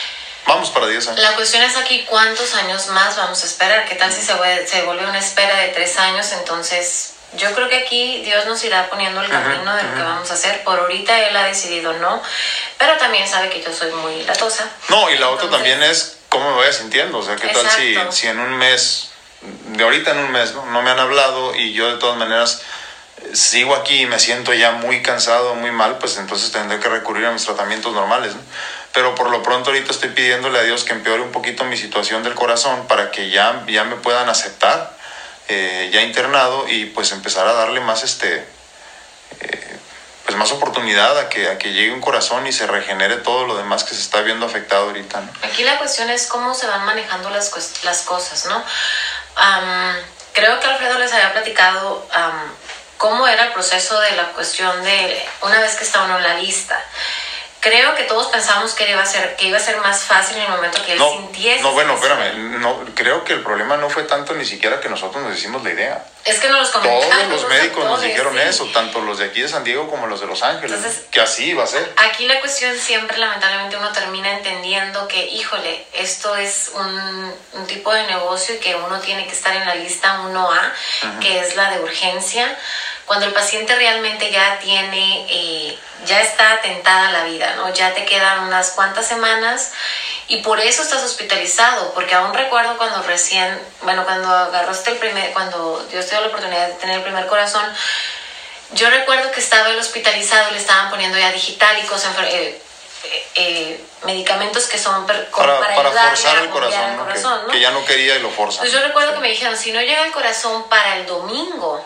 Vamos 0.47 0.71
para 0.71 0.87
10 0.87 1.09
años. 1.09 1.21
la 1.21 1.33
cuestión 1.35 1.63
es 1.63 1.77
aquí 1.77 2.05
cuántos 2.09 2.55
años 2.55 2.89
más 2.89 3.17
vamos 3.17 3.43
a 3.43 3.47
esperar, 3.47 3.87
qué 3.89 3.95
tal 3.97 4.13
si 4.13 4.23
se 4.23 4.35
vuelve, 4.35 4.67
se 4.67 4.83
vuelve 4.83 5.07
una 5.07 5.19
espera 5.19 5.57
de 5.59 5.69
3 5.69 5.99
años, 5.99 6.33
entonces 6.33 7.11
yo 7.37 7.53
creo 7.55 7.69
que 7.69 7.79
aquí 7.79 8.23
Dios 8.25 8.47
nos 8.47 8.63
irá 8.65 8.89
poniendo 8.89 9.21
el 9.21 9.29
camino 9.29 9.75
de 9.75 9.83
lo 9.83 9.95
que 9.95 10.03
vamos 10.03 10.31
a 10.31 10.35
hacer, 10.35 10.63
por 10.65 10.79
ahorita 10.79 11.19
Él 11.29 11.37
ha 11.37 11.45
decidido 11.45 11.93
no, 11.95 12.23
pero 12.79 12.97
también 12.99 13.27
sabe 13.29 13.51
que 13.51 13.61
yo 13.63 13.73
soy 13.75 13.91
muy 13.93 14.23
latosa. 14.25 14.69
No, 14.89 15.11
y 15.11 15.19
la 15.19 15.29
otra 15.31 15.47
Entonces, 15.47 15.51
también 15.73 15.83
es 15.91 16.17
cómo 16.29 16.51
me 16.53 16.59
vaya 16.59 16.73
sintiendo. 16.73 17.19
O 17.19 17.23
sea, 17.25 17.35
qué 17.37 17.49
tal 17.49 17.69
si, 17.71 17.89
Exacto. 17.89 18.13
si 18.13 18.29
en 18.29 18.39
un 18.39 18.53
mes, 18.57 19.11
de 19.77 19.85
ahorita 19.85 20.13
en 20.13 20.19
un 20.19 20.33
mes, 20.33 20.55
¿no? 20.55 20.65
no 20.67 20.83
me 20.83 20.91
han 20.91 20.99
hablado 20.99 21.55
y 21.55 21.73
yo 21.73 21.91
de 21.93 21.99
todas 21.99 22.17
maneras 22.17 22.63
eh, 23.19 23.37
sigo 23.37 23.75
aquí 23.75 24.03
y 24.03 24.07
me 24.07 24.19
siento 24.19 24.53
ya 24.55 24.73
muy 24.73 25.03
cansado, 25.03 25.55
muy 25.55 25.71
mal, 25.71 25.99
pues 25.99 26.17
entonces 26.17 26.53
tendré 26.53 26.79
que 26.81 26.89
recurrir 26.89 27.27
a 27.27 27.33
mis 27.33 27.45
tratamientos 27.45 27.93
normales. 27.93 28.35
¿no? 28.35 28.41
Pero 28.93 29.15
por 29.15 29.31
lo 29.31 29.43
pronto 29.43 29.71
ahorita 29.71 29.91
estoy 29.91 30.11
pidiéndole 30.11 30.59
a 30.59 30.63
Dios 30.63 30.85
que 30.85 30.93
empeore 30.93 31.23
un 31.23 31.33
poquito 31.33 31.65
mi 31.65 31.77
situación 31.77 32.23
del 32.23 32.35
corazón 32.35 32.87
para 32.87 33.11
que 33.11 33.31
ya, 33.31 33.65
ya 33.67 33.85
me 33.85 33.97
puedan 33.97 34.29
aceptar, 34.29 34.97
eh, 35.49 35.91
ya 35.93 36.03
internado, 36.03 36.67
y 36.69 36.87
pues 36.87 37.13
empezar 37.13 37.47
a 37.47 37.53
darle 37.55 37.81
más 37.81 38.05
este 38.05 38.47
eh, 39.41 39.79
pues 40.25 40.39
más 40.39 40.53
oportunidad 40.53 41.19
a 41.19 41.29
que, 41.29 41.49
a 41.49 41.59
que 41.59 41.73
llegue 41.73 41.93
un 41.93 42.01
corazón 42.01 42.47
y 42.47 42.53
se 42.53 42.67
regenere 42.67 43.17
todo 43.17 43.47
lo 43.47 43.57
demás 43.57 43.85
que 43.85 43.95
se 43.95 44.01
está 44.01 44.23
viendo 44.23 44.47
afectado 44.47 44.85
ahorita, 44.85 45.21
¿no? 45.21 45.31
Aquí 45.43 45.65
la 45.65 45.77
cuestión 45.79 46.09
es 46.09 46.27
cómo 46.27 46.55
se 46.55 46.67
van 46.67 46.87
manejando 46.87 47.29
las, 47.31 47.53
las 47.85 48.03
cosas, 48.03 48.47
¿no? 48.47 48.65
Am, 49.37 49.97
creo 50.33 50.61
que 50.61 50.67
Alfredo 50.67 50.99
les 50.99 51.13
había 51.13 51.33
platicado 51.33 52.07
am, 52.13 52.53
cómo 52.99 53.27
era 53.27 53.45
el 53.47 53.53
proceso 53.53 54.01
de 54.01 54.13
la 54.13 54.25
cuestión 54.33 54.83
de 54.83 55.27
una 55.43 55.61
vez 55.61 55.75
que 55.77 55.85
está 55.85 56.03
uno 56.03 56.17
en 56.19 56.23
la 56.23 56.35
lista. 56.35 56.81
Creo 57.61 57.95
que 57.95 58.05
todos 58.05 58.27
pensamos 58.27 58.75
que 58.75 58.91
iba 58.91 59.03
a 59.03 59.07
ser, 59.07 59.37
que 59.37 59.47
iba 59.47 59.57
a 59.57 59.61
ser 59.61 59.79
más 59.79 60.03
fácil 60.03 60.37
en 60.37 60.43
el 60.45 60.51
momento 60.51 60.85
que 60.85 60.93
él 60.93 60.99
No, 60.99 61.11
sintiese. 61.13 61.63
no, 61.63 61.73
bueno, 61.73 61.95
espérame, 61.95 62.61
no, 62.61 62.85
creo 62.95 63.25
que 63.25 63.33
el 63.33 63.43
problema 63.43 63.77
no 63.79 63.89
fue 63.89 64.03
tanto 64.05 64.35
ni 64.35 64.45
siquiera 64.45 64.81
que 64.81 64.89
nosotros 64.91 65.23
nos 65.25 65.37
hicimos 65.39 65.65
la 65.65 65.71
idea. 65.71 66.05
Es 66.25 66.41
que 66.41 66.49
no 66.49 66.59
los 66.59 66.71
comentamos. 66.71 67.07
Todos 67.09 67.29
los 67.43 67.49
médicos 67.49 67.85
nos 67.85 68.01
dijeron 68.01 68.35
sí. 68.35 68.41
eso, 68.41 68.67
tanto 68.73 69.01
los 69.03 69.19
de 69.19 69.27
aquí 69.27 69.43
de 69.43 69.49
San 69.49 69.63
Diego 69.63 69.91
como 69.91 70.07
los 70.07 70.21
de 70.21 70.27
Los 70.27 70.43
Ángeles, 70.43 70.77
Entonces- 70.77 71.05
que 71.11 71.21
así 71.21 71.51
iba 71.51 71.65
a 71.65 71.67
ser. 71.67 71.93
Aquí 71.97 72.27
la 72.27 72.41
cuestión 72.41 72.77
siempre, 72.79 73.19
lamentablemente, 73.19 73.77
uno 73.77 73.93
termina 73.93 74.33
entendiendo 74.33 75.07
que, 75.07 75.27
híjole, 75.27 75.85
esto 75.93 76.35
es 76.37 76.71
un, 76.75 77.35
un 77.53 77.67
tipo 77.67 77.93
de 77.93 78.05
negocio 78.07 78.55
y 78.55 78.59
que 78.59 78.75
uno 78.75 78.99
tiene 79.01 79.27
que 79.27 79.33
estar 79.33 79.55
en 79.55 79.67
la 79.67 79.75
lista 79.75 80.21
1A, 80.23 81.21
que 81.21 81.41
es 81.41 81.57
la 81.57 81.71
de 81.73 81.81
urgencia, 81.81 82.57
cuando 83.07 83.27
el 83.27 83.33
paciente 83.35 83.75
realmente 83.77 84.31
ya 84.31 84.59
tiene, 84.61 85.27
eh, 85.29 85.79
ya 86.07 86.23
está 86.23 86.55
atentada 86.55 87.11
la 87.13 87.25
vida, 87.25 87.55
¿no? 87.57 87.73
Ya 87.75 87.93
te 87.93 88.07
quedan 88.07 88.45
unas 88.45 88.71
cuantas 88.71 89.07
semanas 89.07 89.73
y 90.27 90.39
por 90.39 90.59
eso 90.59 90.83
estás 90.83 91.03
hospitalizado, 91.03 91.93
porque 91.93 92.15
aún 92.15 92.33
recuerdo 92.33 92.79
cuando 92.79 93.03
recién, 93.03 93.61
bueno, 93.83 94.05
cuando 94.05 94.29
agarraste 94.35 94.93
el 94.93 94.97
primer, 94.97 95.33
cuando 95.35 95.87
Dios 95.91 96.07
te 96.07 96.14
dio 96.15 96.21
la 96.23 96.29
oportunidad 96.29 96.69
de 96.69 96.75
tener 96.75 96.97
el 96.97 97.03
primer 97.03 97.27
corazón, 97.27 97.65
yo 98.73 98.89
recuerdo 98.91 99.31
que 99.31 99.41
estaba 99.41 99.69
el 99.71 99.79
hospitalizado, 99.79 100.51
le 100.51 100.59
estaban 100.59 100.91
poniendo 100.91 101.19
ya 101.19 101.31
digitálicos, 101.33 102.05
eh, 102.05 102.61
eh, 103.05 103.29
eh, 103.35 103.85
medicamentos 104.05 104.65
que 104.67 104.79
son 104.79 105.07
per- 105.07 105.31
Para, 105.31 105.61
para, 105.61 105.75
para 105.77 105.91
forzar 106.09 106.39
el 106.43 106.51
corazón, 106.51 106.81
el 106.83 106.97
¿no? 106.97 107.05
Que- 107.07 107.11
corazón, 107.11 107.47
¿no? 107.47 107.53
Que, 107.53 107.61
ya 107.61 107.71
no 107.71 107.85
quería 107.85 108.17
y 108.17 108.21
lo 108.23 108.31
forzan. 108.31 108.61
Pues 108.61 108.73
yo 108.73 108.81
recuerdo 108.81 109.15
que 109.15 109.21
me 109.21 109.29
dijeron, 109.29 109.57
si 109.57 109.73
no 109.73 109.81
llega 109.81 110.05
el 110.07 110.13
corazón 110.13 110.69
para 110.69 110.97
el 110.97 111.07
domingo, 111.07 111.85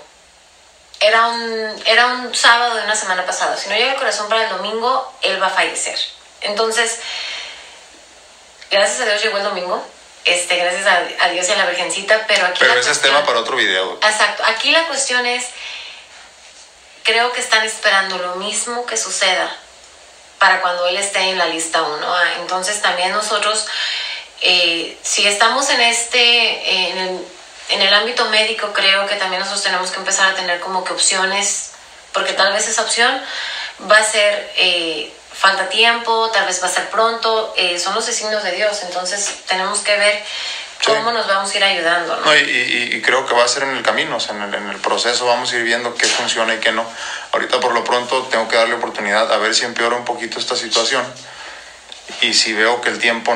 era 1.01 1.27
un, 1.29 1.83
era 1.87 2.07
un 2.07 2.35
sábado 2.35 2.75
de 2.77 2.83
una 2.85 2.95
semana 2.97 3.25
pasada, 3.27 3.57
si 3.57 3.69
no 3.69 3.75
llega 3.77 3.93
el 3.93 3.99
corazón 3.99 4.29
para 4.29 4.45
el 4.45 4.49
domingo, 4.51 5.12
él 5.23 5.43
va 5.43 5.47
a 5.49 5.51
fallecer. 5.51 5.99
Entonces, 6.41 7.01
gracias 8.71 9.01
a 9.01 9.05
Dios 9.05 9.23
llegó 9.23 9.38
el 9.38 9.45
domingo, 9.45 9.85
este, 10.29 10.57
gracias 10.57 10.87
a, 10.87 11.25
a 11.25 11.29
Dios 11.31 11.49
y 11.49 11.53
a 11.53 11.57
la 11.57 11.67
Virgencita, 11.67 12.27
pero 12.27 12.47
aquí... 12.47 12.59
Pero 12.61 12.79
ese 12.79 12.91
es 12.91 13.01
tema 13.01 13.25
para 13.25 13.41
otro 13.41 13.57
video. 13.57 13.95
Exacto. 13.95 14.43
Aquí 14.47 14.71
la 14.71 14.87
cuestión 14.87 15.25
es, 15.27 15.47
creo 17.03 17.33
que 17.33 17.41
están 17.41 17.64
esperando 17.64 18.19
lo 18.19 18.37
mismo 18.37 18.87
que 18.87 18.97
suceda 18.97 19.55
para 20.38 20.61
cuando 20.61 20.87
él 20.87 20.97
esté 20.97 21.21
en 21.31 21.38
la 21.38 21.47
lista 21.47 21.83
1. 21.83 22.23
Entonces 22.41 22.81
también 22.81 23.12
nosotros, 23.12 23.67
eh, 24.41 24.97
si 25.03 25.27
estamos 25.27 25.69
en 25.71 25.81
este, 25.81 26.88
en 26.91 26.99
el, 26.99 27.27
en 27.71 27.83
el 27.83 27.95
ámbito 27.95 28.25
médico, 28.27 28.73
creo 28.73 29.07
que 29.07 29.17
también 29.17 29.41
nosotros 29.41 29.64
tenemos 29.64 29.91
que 29.91 29.99
empezar 29.99 30.33
a 30.33 30.35
tener 30.35 30.61
como 30.61 30.85
que 30.85 30.93
opciones, 30.93 31.71
porque 32.12 32.33
tal 32.33 32.53
vez 32.53 32.69
esa 32.69 32.83
opción 32.83 33.23
va 33.91 33.99
a 33.99 34.05
ser... 34.05 34.53
eh, 34.57 35.12
falta 35.38 35.68
tiempo, 35.68 36.31
tal 36.33 36.46
vez 36.46 36.61
va 36.62 36.66
a 36.66 36.70
ser 36.70 36.88
pronto, 36.90 37.55
eh, 37.57 37.79
son 37.79 37.94
los 37.94 38.05
designios 38.07 38.42
de 38.42 38.53
Dios, 38.53 38.83
entonces 38.83 39.37
tenemos 39.46 39.81
que 39.81 39.96
ver 39.96 40.24
Sí. 40.81 40.87
cómo 40.87 41.11
nos 41.12 41.27
vamos 41.27 41.53
a 41.53 41.57
ir 41.57 41.64
ayudando, 41.64 42.16
¿no? 42.16 42.24
No, 42.27 42.37
y, 42.37 42.40
y- 42.40 42.96
y 42.96 43.03
creo 43.03 43.27
que 43.27 43.35
va 43.35 43.44
a 43.44 43.48
ser 43.48 43.64
en 43.64 43.77
el 43.77 43.83
camino, 43.83 44.16
o 44.16 44.20
sea, 44.20 44.35
en 44.37 44.42
el, 44.42 44.55
en 44.55 44.68
el 44.70 44.77
proceso 44.79 45.27
vamos 45.27 45.53
a 45.53 45.57
ir 45.57 45.62
viendo 45.64 45.94
qué 45.94 46.07
funciona 46.07 46.55
y 46.55 46.59
qué 46.59 46.70
no. 46.72 46.85
Ahorita 47.33 47.59
por 47.61 47.72
lo 47.72 47.83
pronto 47.85 48.22
tengo 48.31 48.48
que 48.48 48.57
darle 48.57 48.74
oportunidad 48.74 49.33
a 49.33 49.38
ver 49.38 49.55
si 49.55 49.64
empeora 49.64 49.96
un 49.96 50.05
poquito 50.05 50.38
esta 50.38 50.55
situación 50.57 51.05
y 52.20 52.33
si 52.33 52.53
veo 52.53 52.81
que 52.81 52.90
el 52.90 52.98
tiempo 52.98 53.35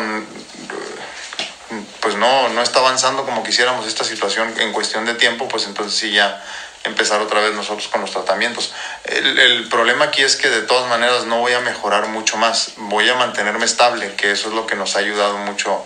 pues 2.01 2.15
no, 2.17 2.49
no 2.51 2.63
está 2.63 2.81
avanzando 2.81 3.25
como 3.25 3.43
quisiéramos 3.43 3.87
esta 3.87 4.05
situación 4.05 4.53
en 4.59 4.73
cuestión 4.73 5.05
de 5.07 5.15
tiempo, 5.15 5.49
pues 5.49 5.65
entonces 5.67 5.99
sí 5.99 6.13
ya 6.13 6.43
empezar 6.85 7.21
otra 7.21 7.41
vez 7.41 7.55
nosotros 7.55 7.89
con 7.89 8.01
los 8.01 8.11
tratamientos. 8.11 8.73
El, 9.05 9.39
el, 9.39 9.69
problema 9.69 10.07
aquí 10.07 10.23
es 10.23 10.37
que 10.37 10.49
de 10.49 10.63
todas 10.63 10.89
maneras 10.89 11.25
no 11.25 11.39
voy 11.39 11.53
a 11.53 11.61
mejorar 11.61 12.09
mucho 12.09 12.37
más, 12.37 12.73
voy 12.77 13.09
a 13.09 13.15
mantenerme 13.15 13.65
estable, 13.65 14.15
que 14.17 14.33
eso 14.33 14.49
es 14.49 14.55
lo 14.55 14.67
que 14.67 14.75
nos 14.75 14.97
ha 14.97 15.01
ayudado 15.01 15.39
mucho 15.39 15.85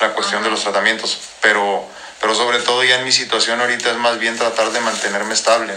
la 0.00 0.10
cuestión 0.10 0.42
de 0.42 0.50
los 0.50 0.62
tratamientos, 0.62 1.18
pero, 1.40 1.84
pero 2.20 2.34
sobre 2.34 2.60
todo 2.60 2.84
ya 2.84 2.96
en 2.96 3.04
mi 3.04 3.12
situación 3.12 3.60
ahorita 3.60 3.90
es 3.90 3.96
más 3.96 4.18
bien 4.18 4.36
tratar 4.36 4.70
de 4.70 4.80
mantenerme 4.80 5.34
estable, 5.34 5.74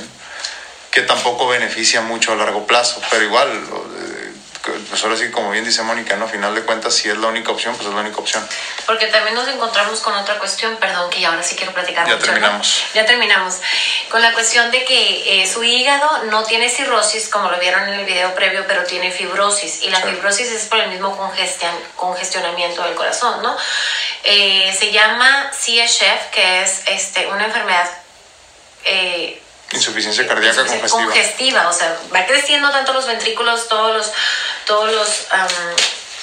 que 0.92 1.02
tampoco 1.02 1.48
beneficia 1.48 2.02
mucho 2.02 2.34
a 2.34 2.36
largo 2.36 2.68
plazo, 2.68 3.02
pero 3.10 3.24
igual 3.24 3.50
pues 4.62 5.04
ahora 5.04 5.18
sí, 5.18 5.32
como 5.32 5.52
bien 5.52 5.66
dice 5.66 5.82
Mónica, 5.82 6.16
¿no? 6.16 6.26
A 6.26 6.28
final 6.28 6.54
de 6.54 6.62
cuentas, 6.62 6.94
si 6.94 7.10
es 7.10 7.18
la 7.18 7.28
única 7.28 7.52
opción, 7.52 7.76
pues 7.76 7.88
es 7.88 7.94
la 7.94 8.02
única 8.02 8.18
opción. 8.18 8.48
Porque 8.86 9.08
también 9.08 9.36
nos 9.36 9.48
encontramos 9.48 10.00
con 10.02 10.14
otra 10.14 10.38
cuestión, 10.38 10.78
perdón, 10.78 11.10
que 11.10 11.20
ya 11.20 11.30
ahora 11.30 11.42
sí 11.42 11.56
quiero 11.56 11.74
platicar. 11.74 12.08
Ya 12.08 12.20
terminamos. 12.20 12.84
Ya 12.94 13.06
terminamos. 13.06 13.56
Con 14.10 14.22
la 14.22 14.34
cuestión 14.34 14.70
de 14.70 14.86
que 14.86 15.42
eh, 15.42 15.48
su 15.52 15.64
hígado 15.64 16.26
no 16.26 16.44
tiene 16.44 16.70
cirrosis, 16.70 17.30
como 17.30 17.50
lo 17.50 17.60
vieron 17.60 17.88
en 17.90 18.00
el 18.00 18.06
video 18.06 18.36
previo, 18.36 18.66
pero 18.68 18.84
tiene 18.84 19.12
fibrosis. 19.12 19.82
Y 19.82 19.90
la 19.90 20.00
fibrosis 20.00 20.52
es 20.52 20.66
por 20.66 20.80
el 20.80 20.90
mismo 20.90 21.18
congestionamiento 21.96 22.84
del 22.84 22.94
corazón, 22.94 23.42
¿no? 23.42 23.58
Eh, 24.24 24.76
se 24.78 24.92
llama 24.92 25.50
CSF, 25.52 26.30
que 26.32 26.64
es 26.64 26.84
este, 26.88 27.28
una 27.28 27.46
enfermedad... 27.46 27.90
Eh, 28.84 29.41
Insuficiencia 29.74 30.28
cardíaca 30.28 30.66
congestiva. 30.66 31.06
Congestiva, 31.06 31.70
o 31.70 31.74
sea, 31.74 31.98
va 32.14 32.26
creciendo 32.26 32.70
tanto 32.72 32.94
los 32.94 33.08
ventrículos, 33.08 33.68
todos 33.68 33.96
los, 33.96 34.12
todos 34.66 34.92
los, 34.92 35.28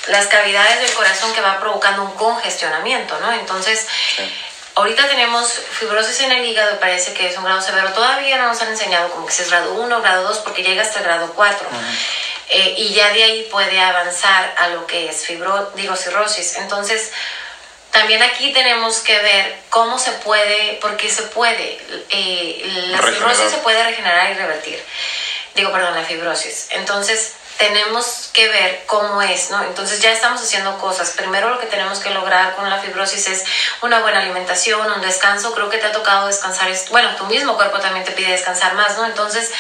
las 0.09 0.27
cavidades 0.27 0.81
del 0.81 0.93
corazón 0.93 1.33
que 1.33 1.41
va 1.41 1.59
provocando 1.59 2.03
un 2.03 2.13
congestionamiento, 2.13 3.19
¿no? 3.21 3.33
Entonces, 3.33 3.87
ahorita 4.75 5.09
tenemos 5.09 5.51
fibrosis 5.51 6.21
en 6.21 6.33
el 6.33 6.45
hígado, 6.45 6.79
parece 6.79 7.15
que 7.15 7.29
es 7.29 7.37
un 7.37 7.45
grado 7.45 7.61
severo. 7.61 7.93
Todavía 7.93 8.39
no 8.39 8.49
nos 8.49 8.61
han 8.63 8.69
enseñado 8.69 9.11
como 9.11 9.27
que 9.27 9.33
si 9.33 9.43
es 9.43 9.51
grado 9.51 9.73
1, 9.75 10.01
grado 10.03 10.29
2, 10.29 10.39
porque 10.39 10.63
llega 10.63 10.83
hasta 10.83 10.99
el 10.99 11.05
grado 11.05 11.33
4. 11.35 11.69
Eh, 12.51 12.75
y 12.79 12.95
ya 12.95 13.13
de 13.13 13.25
ahí 13.25 13.49
puede 13.51 13.79
avanzar 13.81 14.55
a 14.59 14.69
lo 14.69 14.87
que 14.87 15.09
es 15.09 15.27
fibro, 15.27 15.71
digo, 15.75 15.97
cirrosis. 15.97 16.57
Entonces, 16.57 17.13
también 17.91 18.23
aquí 18.23 18.53
tenemos 18.53 18.99
que 18.99 19.19
ver 19.19 19.57
cómo 19.71 19.99
se 19.99 20.13
puede, 20.13 20.79
porque 20.81 21.11
se 21.11 21.23
puede, 21.23 21.81
eh, 22.11 22.87
la 22.91 23.03
fibrosis 23.03 23.51
se 23.51 23.59
puede 23.59 23.83
regenerar 23.83 24.31
y 24.31 24.35
revertir. 24.35 24.83
Digo, 25.55 25.73
perdón, 25.73 25.95
la 25.95 26.05
fibrosis. 26.05 26.69
Entonces, 26.71 27.33
tenemos 27.59 28.31
que 28.33 28.49
ver 28.49 28.85
cómo 28.87 29.21
es, 29.21 29.51
¿no? 29.51 29.63
Entonces 29.65 30.01
ya 30.01 30.13
estamos 30.13 30.41
haciendo 30.41 30.79
cosas. 30.79 31.11
Primero 31.11 31.51
lo 31.51 31.59
que 31.59 31.67
tenemos 31.67 31.99
que 31.99 32.11
lograr 32.11 32.55
con 32.55 32.71
la 32.71 32.79
fibrosis 32.79 33.27
es 33.27 33.45
una 33.83 34.01
buena 34.01 34.21
alimentación, 34.21 34.93
un 34.93 35.01
descanso. 35.01 35.53
Creo 35.55 35.69
que 35.69 35.79
te 35.79 35.87
ha 35.87 35.93
tocado 35.93 36.29
descansar, 36.29 36.71
bueno, 36.91 37.15
tu 37.17 37.25
mismo 37.25 37.57
cuerpo 37.57 37.81
también 37.81 38.05
te 38.05 38.13
pide 38.13 38.31
descansar 38.31 38.75
más, 38.75 38.97
¿no? 38.97 39.07
Entonces 39.07 39.51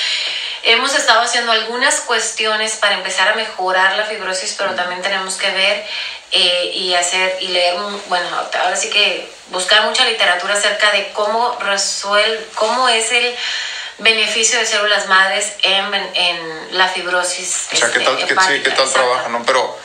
hemos 0.73 0.95
estado 0.95 1.23
haciendo 1.23 1.53
algunas 1.53 2.01
cuestiones 2.01 2.77
para 2.77 2.95
empezar 2.95 3.29
a 3.29 3.35
mejorar 3.35 3.97
la 3.97 4.05
fibrosis, 4.05 4.55
pero 4.59 4.75
también 4.75 5.03
tenemos 5.03 5.37
que 5.37 5.51
ver 5.51 5.87
eh, 6.31 6.71
y 6.75 6.95
hacer 6.95 7.39
y 7.41 7.49
leer, 7.49 7.75
bueno, 8.09 8.29
ahora 8.63 8.77
sí 8.77 8.91
que 8.91 9.31
buscar 9.51 9.85
mucha 9.85 10.05
literatura 10.05 10.55
acerca 10.55 10.93
de 10.93 11.11
cómo 11.13 11.57
resuelve, 11.61 12.47
cómo 12.55 12.89
es 12.89 13.11
el 13.13 13.35
beneficio 13.99 14.59
de 14.59 14.67
células 14.67 15.09
madres 15.09 15.55
en, 15.63 15.95
en 15.95 16.79
la 16.79 16.89
fibrosis. 16.89 17.69
O 17.73 17.77
sea, 17.77 17.91
¿qué 17.91 18.01
tal, 18.01 18.19
este, 18.19 18.35
sí, 18.35 18.63
¿qué 18.63 18.71
tal 18.71 18.91
trabaja? 18.93 19.29
¿no? 19.29 19.43
Pero 19.45 19.79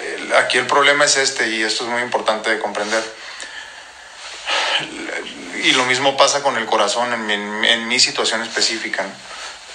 eh, 0.00 0.32
aquí 0.36 0.58
el 0.58 0.66
problema 0.66 1.04
es 1.04 1.16
este, 1.16 1.48
y 1.48 1.62
esto 1.62 1.84
es 1.84 1.90
muy 1.90 2.02
importante 2.02 2.50
de 2.50 2.58
comprender. 2.58 3.02
Y 5.62 5.72
lo 5.72 5.84
mismo 5.86 6.16
pasa 6.16 6.42
con 6.42 6.56
el 6.56 6.66
corazón 6.66 7.12
en 7.12 7.26
mi, 7.26 7.68
en, 7.68 7.88
mi 7.88 7.98
situación 7.98 8.42
específica. 8.42 9.04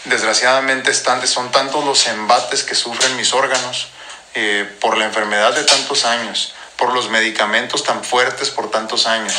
Desgraciadamente 0.06 0.92
están, 0.92 1.26
son 1.28 1.50
tantos 1.52 1.86
los 1.86 2.08
embates 2.08 2.64
que 2.64 2.76
sufren 2.76 3.16
mis 3.16 3.34
órganos 3.34 3.88
eh, 4.36 4.70
por 4.82 4.98
la 4.98 5.06
enfermedad 5.06 5.54
de 5.54 5.64
tantos 5.64 6.04
años, 6.04 6.54
por 6.76 6.94
los 6.94 7.10
medicamentos 7.10 7.84
tan 7.84 8.04
fuertes 8.04 8.50
por 8.50 8.70
tantos 8.70 9.08
años, 9.08 9.34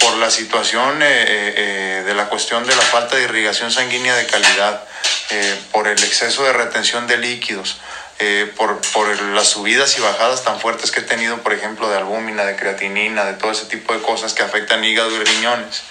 por 0.00 0.16
la 0.16 0.30
situación 0.30 1.02
eh, 1.02 1.06
eh, 1.08 2.02
de 2.04 2.14
la 2.14 2.28
cuestión 2.28 2.66
de 2.66 2.74
la 2.74 2.82
falta 2.82 3.14
de 3.14 3.24
irrigación 3.24 3.70
sanguínea 3.70 4.16
de 4.16 4.26
calidad, 4.26 4.84
por 5.70 5.88
el 5.88 5.98
exceso 6.02 6.44
de 6.44 6.52
retención 6.52 7.06
de 7.06 7.16
líquidos, 7.16 7.78
por, 8.54 8.78
por, 8.92 9.18
las 9.32 9.48
subidas 9.48 9.96
y 9.96 10.02
bajadas 10.02 10.44
tan 10.44 10.60
fuertes 10.60 10.90
que 10.90 11.00
he 11.00 11.04
tenido, 11.04 11.38
por 11.38 11.54
ejemplo, 11.54 11.88
de 11.88 11.96
albúmina, 11.96 12.44
de 12.44 12.54
creatinina, 12.54 13.24
de 13.24 13.32
todo 13.32 13.50
ese 13.50 13.64
tipo 13.64 13.94
de 13.94 14.02
cosas 14.02 14.34
que 14.34 14.42
afectan 14.42 14.84
hígado 14.84 15.10
y 15.10 15.24
riñones. 15.24 15.84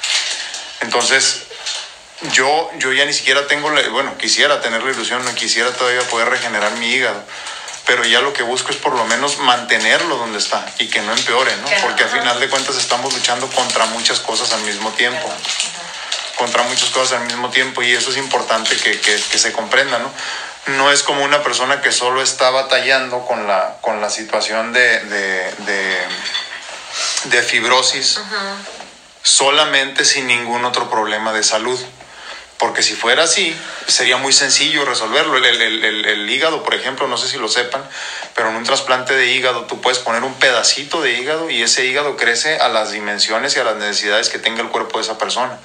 Entonces, 0.82 1.48
yo, 2.34 2.70
yo 2.78 2.94
ya 2.94 3.06
ni 3.06 3.14
siquiera 3.14 3.48
tengo, 3.48 3.72
bueno, 3.92 4.18
quisiera 4.18 4.62
tener 4.62 4.84
la 4.84 4.92
ilusión, 4.92 5.24
no 5.26 5.34
quisiera 5.34 5.72
todavía 5.72 6.02
poder 6.10 6.30
regenerar 6.30 6.72
mi 6.74 6.88
hígado 6.88 7.24
pero 7.86 8.06
ya 8.06 8.22
lo 8.22 8.32
que 8.32 8.44
busco 8.44 8.72
es 8.72 8.78
por 8.78 8.94
lo 8.94 9.04
menos 9.06 9.40
mantenerlo 9.40 10.18
donde 10.18 10.38
está 10.38 10.66
y 10.80 10.88
que 10.88 11.02
no 11.02 11.12
empeore, 11.14 11.56
¿no? 11.58 11.68
Porque 11.82 12.04
al 12.04 12.10
final 12.10 12.40
de 12.40 12.50
cuentas 12.50 12.78
estamos 12.78 13.14
luchando 13.14 13.48
contra 13.48 13.86
muchas 13.88 14.20
cosas 14.20 14.54
al 14.54 14.62
mismo 14.62 14.92
tiempo. 14.92 15.30
Contra 16.38 16.64
muchas 16.64 16.90
cosas 16.90 17.20
al 17.20 17.28
mismo 17.28 17.50
tiempo 17.50 17.82
y 17.82 17.92
eso 17.92 18.12
es 18.12 18.18
importante 18.18 18.76
que, 18.78 19.00
que, 19.00 19.38
se 19.38 19.52
comprenda, 19.52 20.00
¿no? 20.00 20.10
No 20.78 20.92
es 20.92 21.04
como 21.04 21.24
una 21.24 21.44
persona 21.44 21.82
que 21.82 21.92
solo 21.92 22.22
está 22.22 22.50
batallando 22.52 23.26
con 23.26 23.48
la, 23.48 23.78
con 23.82 24.00
la 24.00 24.10
situación 24.10 24.72
de, 24.74 25.00
de, 25.02 25.54
de, 25.66 25.98
de 27.26 27.44
fibrosis 27.44 28.20
solamente 29.24 30.06
sin 30.06 30.28
ningún 30.28 30.66
otro 30.66 30.90
problema 30.90 31.34
de 31.34 31.44
salud 31.44 31.80
porque 32.62 32.84
si 32.84 32.94
fuera 32.94 33.24
así, 33.24 33.60
sería 33.88 34.18
muy 34.18 34.32
sencillo 34.32 34.86
resolverlo. 34.86 35.36
El, 35.36 36.30
hígado, 36.30 36.62
por 36.62 36.76
ejemplo, 36.76 37.08
no 37.08 37.18
sé 37.18 37.28
si 37.28 37.40
lo 37.40 37.48
sepan, 37.48 37.84
pero 38.36 38.50
en 38.50 38.56
un 38.56 38.64
trasplante 38.64 39.16
de 39.16 39.32
hígado 39.32 39.66
tú 39.66 39.82
puedes 39.82 39.98
poner 39.98 40.24
un 40.24 40.36
pedacito 40.36 41.02
de 41.02 41.14
hígado 41.14 41.50
y 41.50 41.64
ese 41.64 41.88
hígado 41.88 42.16
crece 42.18 42.60
a 42.60 42.70
las 42.70 42.92
dimensiones 42.92 43.58
y 43.58 43.60
a 43.60 43.64
las 43.64 43.78
necesidades 43.78 44.30
que 44.30 44.38
tenga 44.38 44.62
el 44.62 44.70
cuerpo 44.70 45.00
de 45.00 45.06
esa 45.06 45.18
persona. 45.18 45.58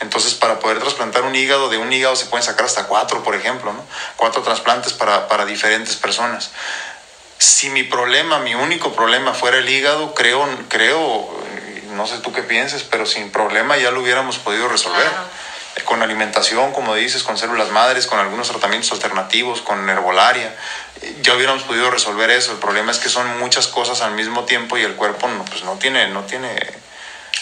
Entonces, 0.00 0.34
para 0.34 0.60
poder 0.60 0.78
trasplantar 0.78 1.24
un 1.24 1.34
hígado, 1.34 1.68
de 1.68 1.78
un 1.78 1.92
hígado 1.92 2.14
se 2.14 2.26
pueden 2.26 2.46
sacar 2.46 2.66
hasta 2.66 2.86
cuatro, 2.86 3.24
por 3.24 3.34
ejemplo, 3.34 3.72
¿no? 3.72 3.84
Cuatro 4.14 4.42
trasplantes 4.42 4.92
para, 4.92 5.46
diferentes 5.46 5.96
personas. 5.96 6.52
Si 7.38 7.70
mi 7.70 7.82
problema, 7.82 8.38
mi 8.38 8.54
único 8.54 8.92
problema 8.92 9.34
fuera 9.34 9.58
el 9.58 9.68
hígado, 9.68 10.14
creo, 10.14 10.48
creo, 10.68 11.28
no 11.94 12.06
sé 12.06 12.18
tú 12.18 12.32
qué 12.32 12.44
pienses, 12.44 12.84
pero 12.84 13.04
sin 13.04 13.32
problema 13.32 13.76
ya 13.78 13.90
lo 13.90 14.00
hubiéramos 14.00 14.38
podido 14.38 14.68
resolver 14.68 15.10
con 15.84 16.02
alimentación, 16.02 16.72
como 16.72 16.94
dices, 16.94 17.22
con 17.22 17.36
células 17.36 17.70
madres, 17.70 18.06
con 18.06 18.18
algunos 18.18 18.48
tratamientos 18.48 18.92
alternativos, 18.92 19.60
con 19.60 19.88
herbolaria, 19.88 20.54
ya 21.20 21.34
hubiéramos 21.34 21.64
podido 21.64 21.90
resolver 21.90 22.30
eso. 22.30 22.52
El 22.52 22.58
problema 22.58 22.92
es 22.92 22.98
que 22.98 23.08
son 23.08 23.38
muchas 23.38 23.68
cosas 23.68 24.00
al 24.00 24.12
mismo 24.12 24.44
tiempo 24.44 24.78
y 24.78 24.82
el 24.82 24.94
cuerpo 24.94 25.28
no, 25.28 25.44
pues 25.44 25.64
no 25.64 25.74
tiene, 25.74 26.08
no 26.08 26.24
tiene 26.24 26.56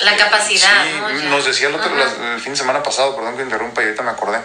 la 0.01 0.17
capacidad. 0.17 0.85
Sí, 0.85 1.27
nos 1.29 1.45
decía 1.45 1.69
el, 1.69 1.77
otro, 1.77 1.93
el 1.95 2.41
fin 2.41 2.53
de 2.53 2.59
semana 2.59 2.83
pasado, 2.83 3.15
perdón 3.15 3.37
que 3.37 3.43
interrumpa 3.43 3.83
y 3.83 3.85
ahorita 3.85 4.03
me 4.03 4.11
acordé. 4.11 4.39
Eh, 4.39 4.43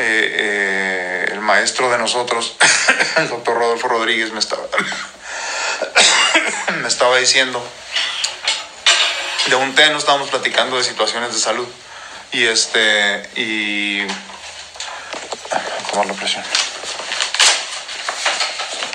eh, 0.00 1.28
el 1.32 1.40
maestro 1.40 1.90
de 1.90 1.98
nosotros, 1.98 2.56
el 3.16 3.28
doctor 3.28 3.56
Rodolfo 3.56 3.88
Rodríguez, 3.88 4.32
me 4.32 4.38
estaba, 4.38 4.62
me 6.80 6.88
estaba 6.88 7.16
diciendo 7.16 7.64
de 9.46 9.56
un 9.56 9.74
té, 9.74 9.88
no 9.90 9.98
estábamos 9.98 10.30
platicando 10.30 10.76
de 10.76 10.84
situaciones 10.84 11.32
de 11.32 11.38
salud 11.38 11.66
y 12.32 12.46
este, 12.46 13.28
y. 13.36 14.06
Tomar 15.90 16.06
la 16.06 16.12
presión. 16.14 16.44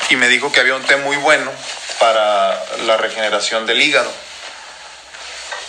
Y 0.09 0.15
me 0.15 0.27
dijo 0.27 0.51
que 0.51 0.59
había 0.59 0.75
un 0.75 0.83
té 0.83 0.95
muy 0.97 1.17
bueno 1.17 1.51
para 1.99 2.63
la 2.85 2.97
regeneración 2.97 3.65
del 3.65 3.81
hígado. 3.81 4.11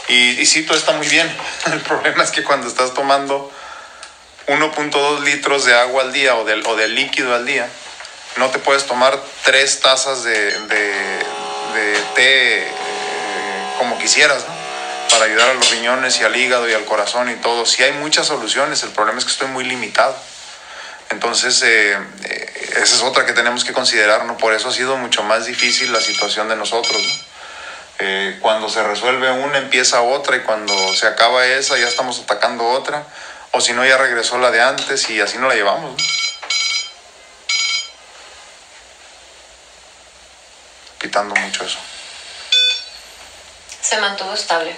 Y, 0.08 0.40
y 0.40 0.46
sí, 0.46 0.64
todo 0.64 0.76
está 0.76 0.92
muy 0.92 1.08
bien. 1.08 1.34
El 1.72 1.80
problema 1.80 2.22
es 2.24 2.30
que 2.30 2.42
cuando 2.42 2.68
estás 2.68 2.92
tomando 2.92 3.50
1.2 4.46 5.20
litros 5.20 5.64
de 5.64 5.74
agua 5.74 6.02
al 6.02 6.12
día 6.12 6.36
o 6.36 6.44
del, 6.44 6.66
o 6.66 6.76
líquido 6.76 7.34
al 7.34 7.46
día, 7.46 7.68
no 8.36 8.50
te 8.50 8.58
puedes 8.58 8.84
tomar 8.84 9.18
tres 9.44 9.80
tazas 9.80 10.24
de, 10.24 10.58
de, 10.60 11.98
té 12.14 12.62
eh, 12.62 12.72
como 13.78 13.98
quisieras, 13.98 14.44
¿no? 14.46 14.53
Para 15.14 15.26
ayudar 15.26 15.50
a 15.50 15.54
los 15.54 15.70
riñones 15.70 16.20
y 16.20 16.24
al 16.24 16.34
hígado 16.34 16.68
y 16.68 16.74
al 16.74 16.84
corazón 16.84 17.30
y 17.30 17.36
todo. 17.36 17.64
Sí 17.66 17.84
hay 17.84 17.92
muchas 17.92 18.26
soluciones, 18.26 18.82
el 18.82 18.90
problema 18.90 19.20
es 19.20 19.24
que 19.24 19.30
estoy 19.30 19.46
muy 19.46 19.64
limitado. 19.64 20.16
Entonces, 21.10 21.62
eh, 21.62 21.96
eh, 22.24 22.70
esa 22.82 22.96
es 22.96 23.02
otra 23.02 23.24
que 23.24 23.32
tenemos 23.32 23.64
que 23.64 23.72
considerar, 23.72 24.24
¿no? 24.24 24.36
Por 24.36 24.54
eso 24.54 24.70
ha 24.70 24.72
sido 24.72 24.96
mucho 24.96 25.22
más 25.22 25.46
difícil 25.46 25.92
la 25.92 26.00
situación 26.00 26.48
de 26.48 26.56
nosotros, 26.56 27.00
eh, 28.00 28.38
cuando 28.40 28.68
se 28.68 28.82
resuelve 28.82 29.30
una, 29.30 29.58
empieza 29.58 30.02
otra 30.02 30.36
y 30.36 30.40
cuando 30.40 30.74
se 30.94 31.06
acaba 31.06 31.46
esa, 31.46 31.78
ya 31.78 31.86
estamos 31.86 32.18
atacando 32.18 32.66
otra. 32.66 33.06
O 33.52 33.60
si 33.60 33.72
no, 33.72 33.86
ya 33.86 33.96
regresó 33.96 34.38
la 34.38 34.50
de 34.50 34.60
antes 34.60 35.08
y 35.10 35.20
así 35.20 35.38
no 35.38 35.48
la 35.48 35.54
llevamos, 35.54 36.02
Quitando 40.98 41.34
mucho 41.36 41.64
eso 41.64 41.78
se 43.84 44.00
mantuvo 44.00 44.32
estable. 44.32 44.74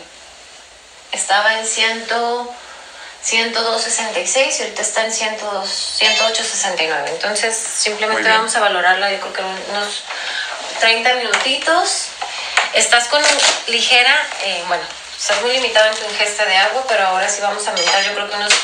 Estaba 1.12 1.58
en 1.58 1.66
100, 1.66 2.08
102.66 2.08 4.58
y 4.58 4.62
ahorita 4.62 4.82
está 4.82 5.04
en 5.04 5.12
102, 5.12 5.98
108.69. 6.00 7.08
Entonces, 7.08 7.56
simplemente 7.56 8.28
vamos 8.28 8.54
a 8.54 8.60
valorarla, 8.60 9.10
yo 9.10 9.18
creo 9.20 9.32
que 9.32 9.42
unos 9.42 10.04
30 10.80 11.14
minutitos. 11.14 12.08
Estás 12.74 13.08
con 13.08 13.22
ligera, 13.68 14.14
eh, 14.42 14.62
bueno, 14.68 14.84
estás 15.18 15.40
muy 15.42 15.52
limitado 15.52 15.90
en 15.90 15.96
tu 15.96 16.04
ingesta 16.04 16.44
de 16.44 16.56
agua, 16.56 16.84
pero 16.86 17.06
ahora 17.06 17.28
sí 17.28 17.40
vamos 17.40 17.66
a 17.66 17.70
aumentar, 17.70 18.04
yo 18.04 18.14
creo 18.14 18.28
que 18.28 18.36
unos 18.36 18.54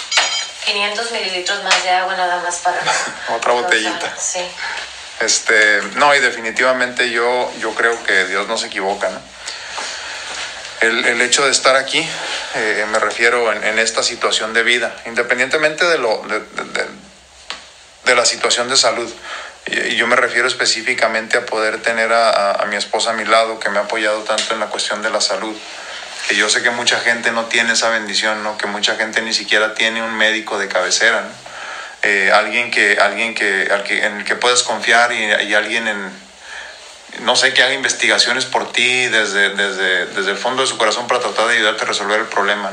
500 0.67 1.11
mililitros 1.13 1.65
más 1.65 1.83
de 1.83 1.91
agua 1.91 2.15
nada 2.15 2.43
más 2.43 2.59
para... 2.59 2.79
Otra 3.35 3.53
botellita. 3.53 4.15
Sí. 4.19 4.47
Este, 5.21 5.81
no, 5.95 6.15
y 6.15 6.21
definitivamente 6.21 7.09
yo, 7.11 7.51
yo 7.59 7.75
creo 7.75 8.03
que 8.05 8.27
Dios 8.27 8.47
no 8.49 8.59
se 8.59 8.67
equivoca, 8.67 9.09
¿no? 9.09 9.19
El, 10.83 11.05
el 11.05 11.21
hecho 11.23 11.45
de 11.45 11.53
estar 11.53 11.77
aquí, 11.77 12.07
eh, 12.55 12.87
me 12.91 12.99
refiero 12.99 13.53
en, 13.53 13.63
en, 13.63 13.79
esta 13.79 14.03
situación 14.03 14.53
de 14.53 14.65
vida, 14.65 14.95
independientemente 15.07 15.85
de, 15.87 15.99
lo, 15.99 16.23
de, 16.27 16.41
de, 16.41 16.87
de 18.05 18.15
la 18.15 18.25
situación 18.25 18.69
de 18.69 18.77
salud. 18.77 19.11
Y, 19.67 19.95
yo 19.95 20.07
me 20.07 20.17
refiero 20.17 20.49
específicamente 20.49 21.39
a 21.39 21.47
poder 21.47 21.81
tener 21.83 22.13
a, 22.13 22.53
a, 22.53 22.67
mi 22.67 22.77
esposa 22.77 23.11
a 23.11 23.13
mi 23.13 23.25
lado, 23.25 23.61
que 23.61 23.71
me 23.71 23.79
ha 23.79 23.83
apoyado 23.83 24.23
tanto 24.23 24.55
en 24.55 24.61
la 24.61 24.67
cuestión 24.67 25.03
de 25.03 25.11
la 25.11 25.21
salud. 25.21 25.57
Que 26.29 26.37
yo 26.37 26.49
sé 26.49 26.63
que 26.63 26.71
mucha 26.71 26.99
gente 27.01 27.31
no 27.31 27.47
tiene 27.47 27.73
esa 27.75 27.89
bendición, 27.91 28.43
¿no? 28.43 28.59
que 28.59 28.67
mucha 28.67 28.97
gente 28.97 29.23
ni 29.23 29.33
siquiera 29.33 29.75
tiene 29.75 30.03
un 30.03 30.15
médico 30.15 30.59
de 30.59 30.69
cabecera. 30.69 31.23
¿no? 31.23 31.29
Eh, 32.03 32.33
alguien 32.33 32.73
que 32.73 32.99
alguien 33.01 33.33
que, 33.35 33.69
en 33.69 34.17
el 34.17 34.25
que 34.25 34.35
puedas 34.35 34.65
confiar 34.65 35.13
y, 35.13 35.25
y, 35.45 35.55
alguien 35.55 35.87
en 35.87 36.11
no 37.21 37.37
sé 37.37 37.53
que 37.53 37.63
haga 37.63 37.75
investigaciones 37.75 38.47
por 38.47 38.73
ti 38.73 39.07
desde, 39.07 39.51
desde, 39.51 40.07
desde 40.07 40.31
el 40.31 40.37
fondo 40.37 40.63
de 40.63 40.69
su 40.69 40.79
corazón 40.79 41.07
para 41.07 41.21
tratar 41.21 41.49
de 41.49 41.57
ayudarte 41.57 41.85
a 41.85 41.87
resolver 41.87 42.21
el 42.21 42.27
problema 42.27 42.73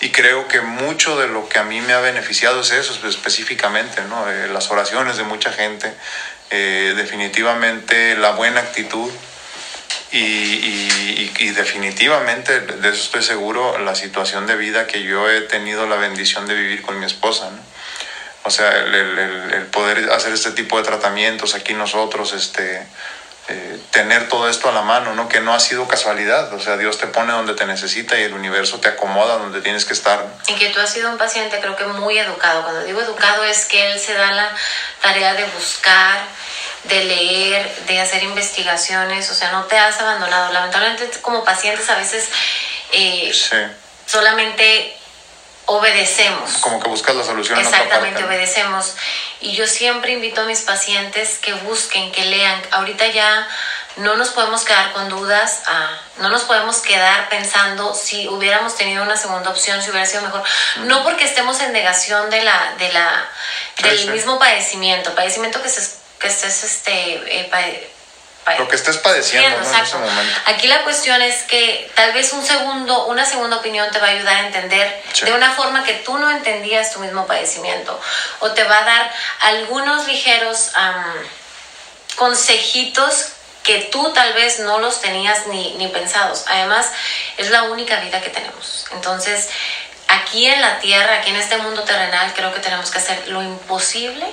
y 0.00 0.10
creo 0.10 0.46
que 0.48 0.60
mucho 0.60 1.18
de 1.18 1.26
lo 1.26 1.48
que 1.48 1.58
a 1.58 1.64
mí 1.64 1.80
me 1.80 1.92
ha 1.92 2.00
beneficiado 2.00 2.60
es 2.60 2.70
eso 2.70 2.96
específicamente 3.08 4.02
¿no? 4.08 4.30
Eh, 4.30 4.48
las 4.48 4.70
oraciones 4.70 5.16
de 5.16 5.24
mucha 5.24 5.52
gente 5.52 5.92
eh, 6.50 6.94
definitivamente 6.96 8.16
la 8.16 8.30
buena 8.30 8.60
actitud 8.60 9.10
y, 10.12 11.50
definitivamente, 11.50 12.60
de 12.60 12.88
eso 12.88 13.02
estoy 13.02 13.22
seguro, 13.22 13.78
la 13.78 13.94
situación 13.94 14.46
de 14.46 14.56
vida 14.56 14.86
que 14.86 15.02
yo 15.02 15.28
he 15.28 15.42
tenido 15.42 15.86
la 15.86 15.96
bendición 15.96 16.46
de 16.46 16.54
vivir 16.54 16.82
con 16.82 16.98
mi 16.98 17.06
esposa. 17.06 17.50
¿no? 17.50 17.58
O 18.44 18.50
sea, 18.50 18.78
el, 18.78 18.94
el, 18.94 19.18
el, 19.52 19.66
poder 19.66 20.10
hacer 20.12 20.32
este 20.32 20.52
tipo 20.52 20.78
de 20.78 20.84
tratamientos 20.84 21.54
aquí 21.54 21.74
nosotros, 21.74 22.32
este, 22.32 22.86
eh, 23.48 23.80
tener 23.92 24.28
todo 24.28 24.48
esto 24.48 24.68
a 24.68 24.72
la 24.72 24.82
mano, 24.82 25.14
¿no? 25.14 25.28
Que 25.28 25.40
no 25.40 25.54
ha 25.54 25.60
sido 25.60 25.86
casualidad. 25.86 26.52
O 26.52 26.58
sea, 26.58 26.76
Dios 26.76 26.98
te 26.98 27.06
pone 27.06 27.32
donde 27.32 27.54
te 27.54 27.64
necesita 27.64 28.18
y 28.18 28.24
el 28.24 28.34
universo 28.34 28.80
te 28.80 28.88
acomoda 28.88 29.38
donde 29.38 29.60
tienes 29.60 29.84
que 29.84 29.92
estar. 29.92 30.26
Y 30.48 30.54
que 30.54 30.70
tú 30.70 30.80
has 30.80 30.92
sido 30.92 31.10
un 31.10 31.16
paciente, 31.16 31.60
creo 31.60 31.76
que 31.76 31.84
muy 31.84 32.18
educado. 32.18 32.62
Cuando 32.62 32.82
digo 32.82 33.00
educado 33.00 33.44
es 33.44 33.66
que 33.66 33.92
él 33.92 34.00
se 34.00 34.14
da 34.14 34.32
la 34.32 34.50
tarea 35.00 35.34
de 35.34 35.44
buscar, 35.46 36.18
de 36.84 37.04
leer, 37.04 37.72
de 37.86 38.00
hacer 38.00 38.24
investigaciones. 38.24 39.30
O 39.30 39.34
sea, 39.34 39.52
no 39.52 39.64
te 39.64 39.78
has 39.78 40.00
abandonado. 40.00 40.52
Lamentablemente, 40.52 41.08
como 41.20 41.44
pacientes, 41.44 41.88
a 41.88 41.96
veces 41.96 42.28
eh, 42.90 43.32
sí. 43.32 43.56
solamente 44.06 44.96
obedecemos. 45.66 46.58
Como 46.60 46.80
que 46.80 46.88
buscas 46.88 47.14
la 47.14 47.24
solución. 47.24 47.58
Exactamente, 47.58 48.24
obedecemos. 48.24 48.94
Y 49.40 49.52
yo 49.54 49.66
siempre 49.66 50.12
invito 50.12 50.42
a 50.42 50.44
mis 50.44 50.62
pacientes 50.62 51.38
que 51.38 51.52
busquen, 51.52 52.12
que 52.12 52.24
lean. 52.24 52.62
Ahorita 52.70 53.06
ya 53.08 53.46
no 53.96 54.16
nos 54.16 54.30
podemos 54.30 54.64
quedar 54.64 54.92
con 54.92 55.08
dudas, 55.08 55.62
ah, 55.66 55.90
no 56.18 56.28
nos 56.28 56.42
podemos 56.42 56.78
quedar 56.78 57.28
pensando 57.28 57.94
si 57.94 58.28
hubiéramos 58.28 58.76
tenido 58.76 59.02
una 59.02 59.16
segunda 59.16 59.50
opción, 59.50 59.82
si 59.82 59.90
hubiera 59.90 60.06
sido 60.06 60.22
mejor. 60.22 60.42
No 60.84 61.02
porque 61.02 61.24
estemos 61.24 61.60
en 61.60 61.72
negación 61.72 62.30
de 62.30 62.42
la, 62.42 62.74
de 62.78 62.92
la, 62.92 63.28
sí, 63.76 63.82
del 63.82 63.98
sí. 63.98 64.10
mismo 64.10 64.38
padecimiento, 64.38 65.14
padecimiento 65.14 65.62
que, 65.62 65.68
se, 65.68 65.96
que 66.20 66.28
estés 66.28 66.62
este, 66.62 67.40
eh, 67.40 67.90
lo 68.58 68.68
que 68.68 68.76
estés 68.76 68.98
padeciendo 68.98 69.60
¿no? 69.60 69.74
en 69.74 69.84
ese 69.84 69.96
momento. 69.96 70.40
Aquí 70.46 70.68
la 70.68 70.82
cuestión 70.82 71.20
es 71.20 71.42
que 71.42 71.90
tal 71.94 72.12
vez 72.12 72.32
un 72.32 72.44
segundo, 72.44 73.06
una 73.06 73.24
segunda 73.24 73.56
opinión 73.56 73.90
te 73.90 73.98
va 73.98 74.06
a 74.06 74.10
ayudar 74.10 74.36
a 74.36 74.46
entender 74.46 75.02
sí. 75.12 75.24
de 75.24 75.32
una 75.32 75.50
forma 75.52 75.82
que 75.82 75.94
tú 75.94 76.16
no 76.18 76.30
entendías 76.30 76.92
tu 76.92 77.00
mismo 77.00 77.26
padecimiento 77.26 78.00
o 78.40 78.52
te 78.52 78.62
va 78.64 78.78
a 78.78 78.84
dar 78.84 79.12
algunos 79.40 80.06
ligeros 80.06 80.70
um, 80.76 81.26
consejitos 82.16 83.32
que 83.64 83.80
tú 83.90 84.12
tal 84.12 84.32
vez 84.34 84.60
no 84.60 84.78
los 84.78 85.00
tenías 85.00 85.48
ni, 85.48 85.74
ni 85.74 85.88
pensados. 85.88 86.44
Además, 86.46 86.86
es 87.36 87.50
la 87.50 87.64
única 87.64 87.98
vida 87.98 88.20
que 88.20 88.30
tenemos. 88.30 88.86
Entonces, 88.92 89.48
aquí 90.06 90.46
en 90.46 90.60
la 90.60 90.78
tierra, 90.78 91.16
aquí 91.16 91.30
en 91.30 91.36
este 91.36 91.56
mundo 91.58 91.82
terrenal, 91.82 92.32
creo 92.36 92.54
que 92.54 92.60
tenemos 92.60 92.92
que 92.92 92.98
hacer 92.98 93.26
lo 93.26 93.42
imposible 93.42 94.24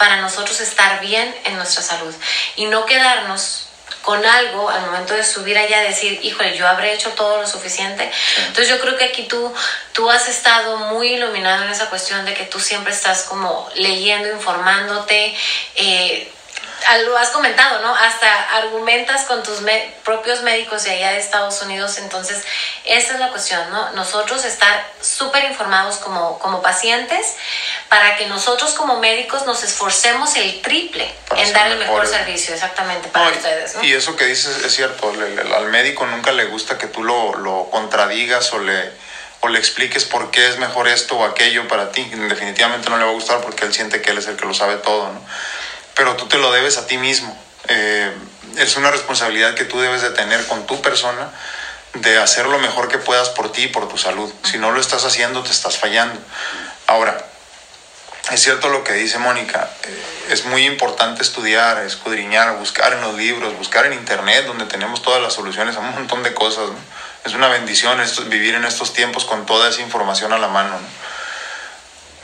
para 0.00 0.16
nosotros 0.16 0.58
estar 0.62 0.98
bien 1.02 1.32
en 1.44 1.56
nuestra 1.56 1.82
salud 1.82 2.14
y 2.56 2.64
no 2.64 2.86
quedarnos 2.86 3.66
con 4.00 4.24
algo 4.24 4.70
al 4.70 4.80
momento 4.86 5.12
de 5.12 5.22
subir 5.22 5.58
allá 5.58 5.82
decir, 5.82 6.18
híjole, 6.22 6.56
yo 6.56 6.66
habré 6.66 6.94
hecho 6.94 7.10
todo 7.10 7.42
lo 7.42 7.46
suficiente. 7.46 8.10
Sí. 8.10 8.40
Entonces 8.46 8.70
yo 8.70 8.80
creo 8.80 8.96
que 8.96 9.04
aquí 9.04 9.24
tú, 9.24 9.52
tú 9.92 10.10
has 10.10 10.26
estado 10.26 10.78
muy 10.78 11.08
iluminado 11.08 11.64
en 11.64 11.70
esa 11.70 11.90
cuestión 11.90 12.24
de 12.24 12.32
que 12.32 12.44
tú 12.44 12.58
siempre 12.58 12.94
estás 12.94 13.24
como 13.24 13.68
leyendo, 13.74 14.30
informándote. 14.30 15.36
Eh, 15.74 16.32
lo 17.04 17.16
has 17.16 17.30
comentado, 17.30 17.80
¿no? 17.80 17.94
Hasta 17.94 18.56
argumentas 18.56 19.24
con 19.24 19.42
tus 19.42 19.60
me 19.60 19.94
propios 20.04 20.42
médicos 20.42 20.84
de 20.84 20.90
allá 20.90 21.12
de 21.12 21.18
Estados 21.18 21.60
Unidos. 21.62 21.98
Entonces, 21.98 22.42
esa 22.84 23.14
es 23.14 23.20
la 23.20 23.28
cuestión, 23.28 23.70
¿no? 23.70 23.90
Nosotros 23.92 24.44
estar 24.44 24.84
súper 25.00 25.44
informados 25.44 25.96
como, 25.96 26.38
como 26.38 26.62
pacientes 26.62 27.34
para 27.88 28.16
que 28.16 28.26
nosotros 28.26 28.72
como 28.72 28.98
médicos 28.98 29.46
nos 29.46 29.62
esforcemos 29.62 30.36
el 30.36 30.62
triple 30.62 31.12
para 31.28 31.42
en 31.42 31.52
dar 31.52 31.70
el 31.70 31.78
mejor 31.78 32.06
servicio, 32.06 32.54
exactamente, 32.54 33.08
para 33.08 33.30
no, 33.30 33.36
ustedes, 33.36 33.74
¿no? 33.74 33.84
Y 33.84 33.92
eso 33.92 34.16
que 34.16 34.26
dices 34.26 34.64
es 34.64 34.74
cierto. 34.74 35.12
Le, 35.12 35.36
le, 35.36 35.54
al 35.54 35.68
médico 35.68 36.06
nunca 36.06 36.32
le 36.32 36.46
gusta 36.46 36.78
que 36.78 36.86
tú 36.86 37.02
lo, 37.02 37.34
lo 37.34 37.68
contradigas 37.70 38.52
o 38.52 38.58
le 38.58 39.10
o 39.40 39.48
le 39.48 39.58
expliques 39.58 40.04
por 40.04 40.30
qué 40.30 40.48
es 40.48 40.58
mejor 40.58 40.86
esto 40.86 41.16
o 41.16 41.24
aquello 41.24 41.66
para 41.66 41.92
ti. 41.92 42.04
Definitivamente 42.04 42.90
no 42.90 42.98
le 42.98 43.04
va 43.04 43.10
a 43.10 43.14
gustar 43.14 43.40
porque 43.40 43.64
él 43.64 43.72
siente 43.72 44.02
que 44.02 44.10
él 44.10 44.18
es 44.18 44.26
el 44.26 44.36
que 44.36 44.44
lo 44.44 44.54
sabe 44.54 44.76
todo, 44.76 45.12
¿no? 45.12 45.20
Pero 46.00 46.16
tú 46.16 46.28
te 46.28 46.38
lo 46.38 46.50
debes 46.50 46.78
a 46.78 46.86
ti 46.86 46.96
mismo. 46.96 47.38
Eh, 47.68 48.10
es 48.56 48.74
una 48.78 48.90
responsabilidad 48.90 49.52
que 49.52 49.66
tú 49.66 49.78
debes 49.78 50.00
de 50.00 50.08
tener 50.08 50.46
con 50.46 50.66
tu 50.66 50.80
persona 50.80 51.30
de 51.92 52.16
hacer 52.16 52.46
lo 52.46 52.58
mejor 52.58 52.88
que 52.88 52.96
puedas 52.96 53.28
por 53.28 53.52
ti 53.52 53.64
y 53.64 53.68
por 53.68 53.86
tu 53.86 53.98
salud. 53.98 54.32
Si 54.44 54.56
no 54.56 54.70
lo 54.70 54.80
estás 54.80 55.04
haciendo, 55.04 55.42
te 55.42 55.50
estás 55.50 55.76
fallando. 55.76 56.18
Ahora, 56.86 57.22
es 58.30 58.42
cierto 58.42 58.70
lo 58.70 58.82
que 58.82 58.94
dice 58.94 59.18
Mónica, 59.18 59.68
eh, 59.82 60.02
es 60.30 60.46
muy 60.46 60.64
importante 60.64 61.20
estudiar, 61.20 61.82
escudriñar, 61.84 62.56
buscar 62.56 62.94
en 62.94 63.02
los 63.02 63.14
libros, 63.16 63.58
buscar 63.58 63.84
en 63.84 63.92
internet, 63.92 64.46
donde 64.46 64.64
tenemos 64.64 65.02
todas 65.02 65.20
las 65.20 65.34
soluciones 65.34 65.76
a 65.76 65.80
un 65.80 65.90
montón 65.90 66.22
de 66.22 66.32
cosas. 66.32 66.70
Es 67.26 67.34
una 67.34 67.48
bendición 67.48 68.00
vivir 68.30 68.54
en 68.54 68.64
estos 68.64 68.94
tiempos 68.94 69.26
con 69.26 69.44
toda 69.44 69.68
esa 69.68 69.82
información 69.82 70.32
a 70.32 70.38
la 70.38 70.48
mano. 70.48 70.70
¿no? 70.70 70.88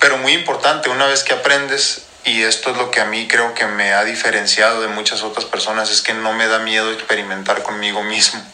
Pero 0.01 0.17
muy 0.17 0.33
importante, 0.33 0.89
una 0.89 1.05
vez 1.07 1.25
que 1.25 1.35
aprendes, 1.35 2.06
y 2.27 2.43
esto 2.43 2.73
es 2.73 2.77
lo 2.77 2.91
que 2.91 3.01
a 3.01 3.05
mí 3.05 3.29
creo 3.29 3.55
que 3.55 3.67
me 3.67 3.95
ha 3.95 4.03
diferenciado 4.03 4.81
de 4.81 4.89
muchas 4.89 5.23
otras 5.23 5.45
personas, 5.45 5.91
es 5.91 6.03
que 6.03 6.13
no 6.13 6.33
me 6.33 6.49
da 6.49 6.59
miedo 6.59 6.91
experimentar 6.91 7.63
conmigo 7.63 8.03
mismo. 8.03 8.45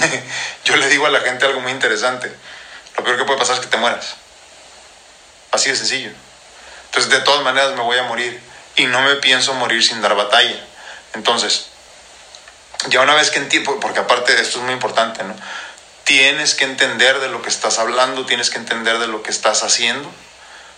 Yo 0.64 0.74
le 0.76 0.88
digo 0.88 1.04
a 1.04 1.10
la 1.10 1.20
gente 1.20 1.44
algo 1.44 1.60
muy 1.60 1.70
interesante, 1.70 2.32
lo 2.96 3.04
peor 3.04 3.18
que 3.18 3.24
puede 3.24 3.38
pasar 3.38 3.56
es 3.56 3.60
que 3.60 3.66
te 3.66 3.76
mueras. 3.76 4.16
Así 5.50 5.68
de 5.68 5.76
sencillo. 5.76 6.10
Entonces, 6.86 7.10
de 7.10 7.20
todas 7.20 7.44
maneras 7.44 7.74
me 7.74 7.82
voy 7.82 7.98
a 7.98 8.04
morir 8.04 8.40
y 8.76 8.86
no 8.86 9.02
me 9.02 9.16
pienso 9.16 9.52
morir 9.52 9.84
sin 9.84 10.00
dar 10.00 10.16
batalla. 10.16 10.64
Entonces, 11.12 11.66
ya 12.88 13.02
una 13.02 13.14
vez 13.14 13.30
que 13.30 13.38
entiendo, 13.38 13.78
porque 13.80 13.98
aparte 13.98 14.32
esto 14.40 14.60
es 14.60 14.64
muy 14.64 14.72
importante, 14.72 15.22
¿no? 15.24 15.36
Tienes 16.04 16.54
que 16.54 16.64
entender 16.64 17.20
de 17.20 17.28
lo 17.28 17.42
que 17.42 17.50
estás 17.50 17.78
hablando, 17.78 18.24
tienes 18.24 18.48
que 18.48 18.56
entender 18.56 18.98
de 18.98 19.08
lo 19.08 19.22
que 19.22 19.30
estás 19.30 19.62
haciendo 19.62 20.10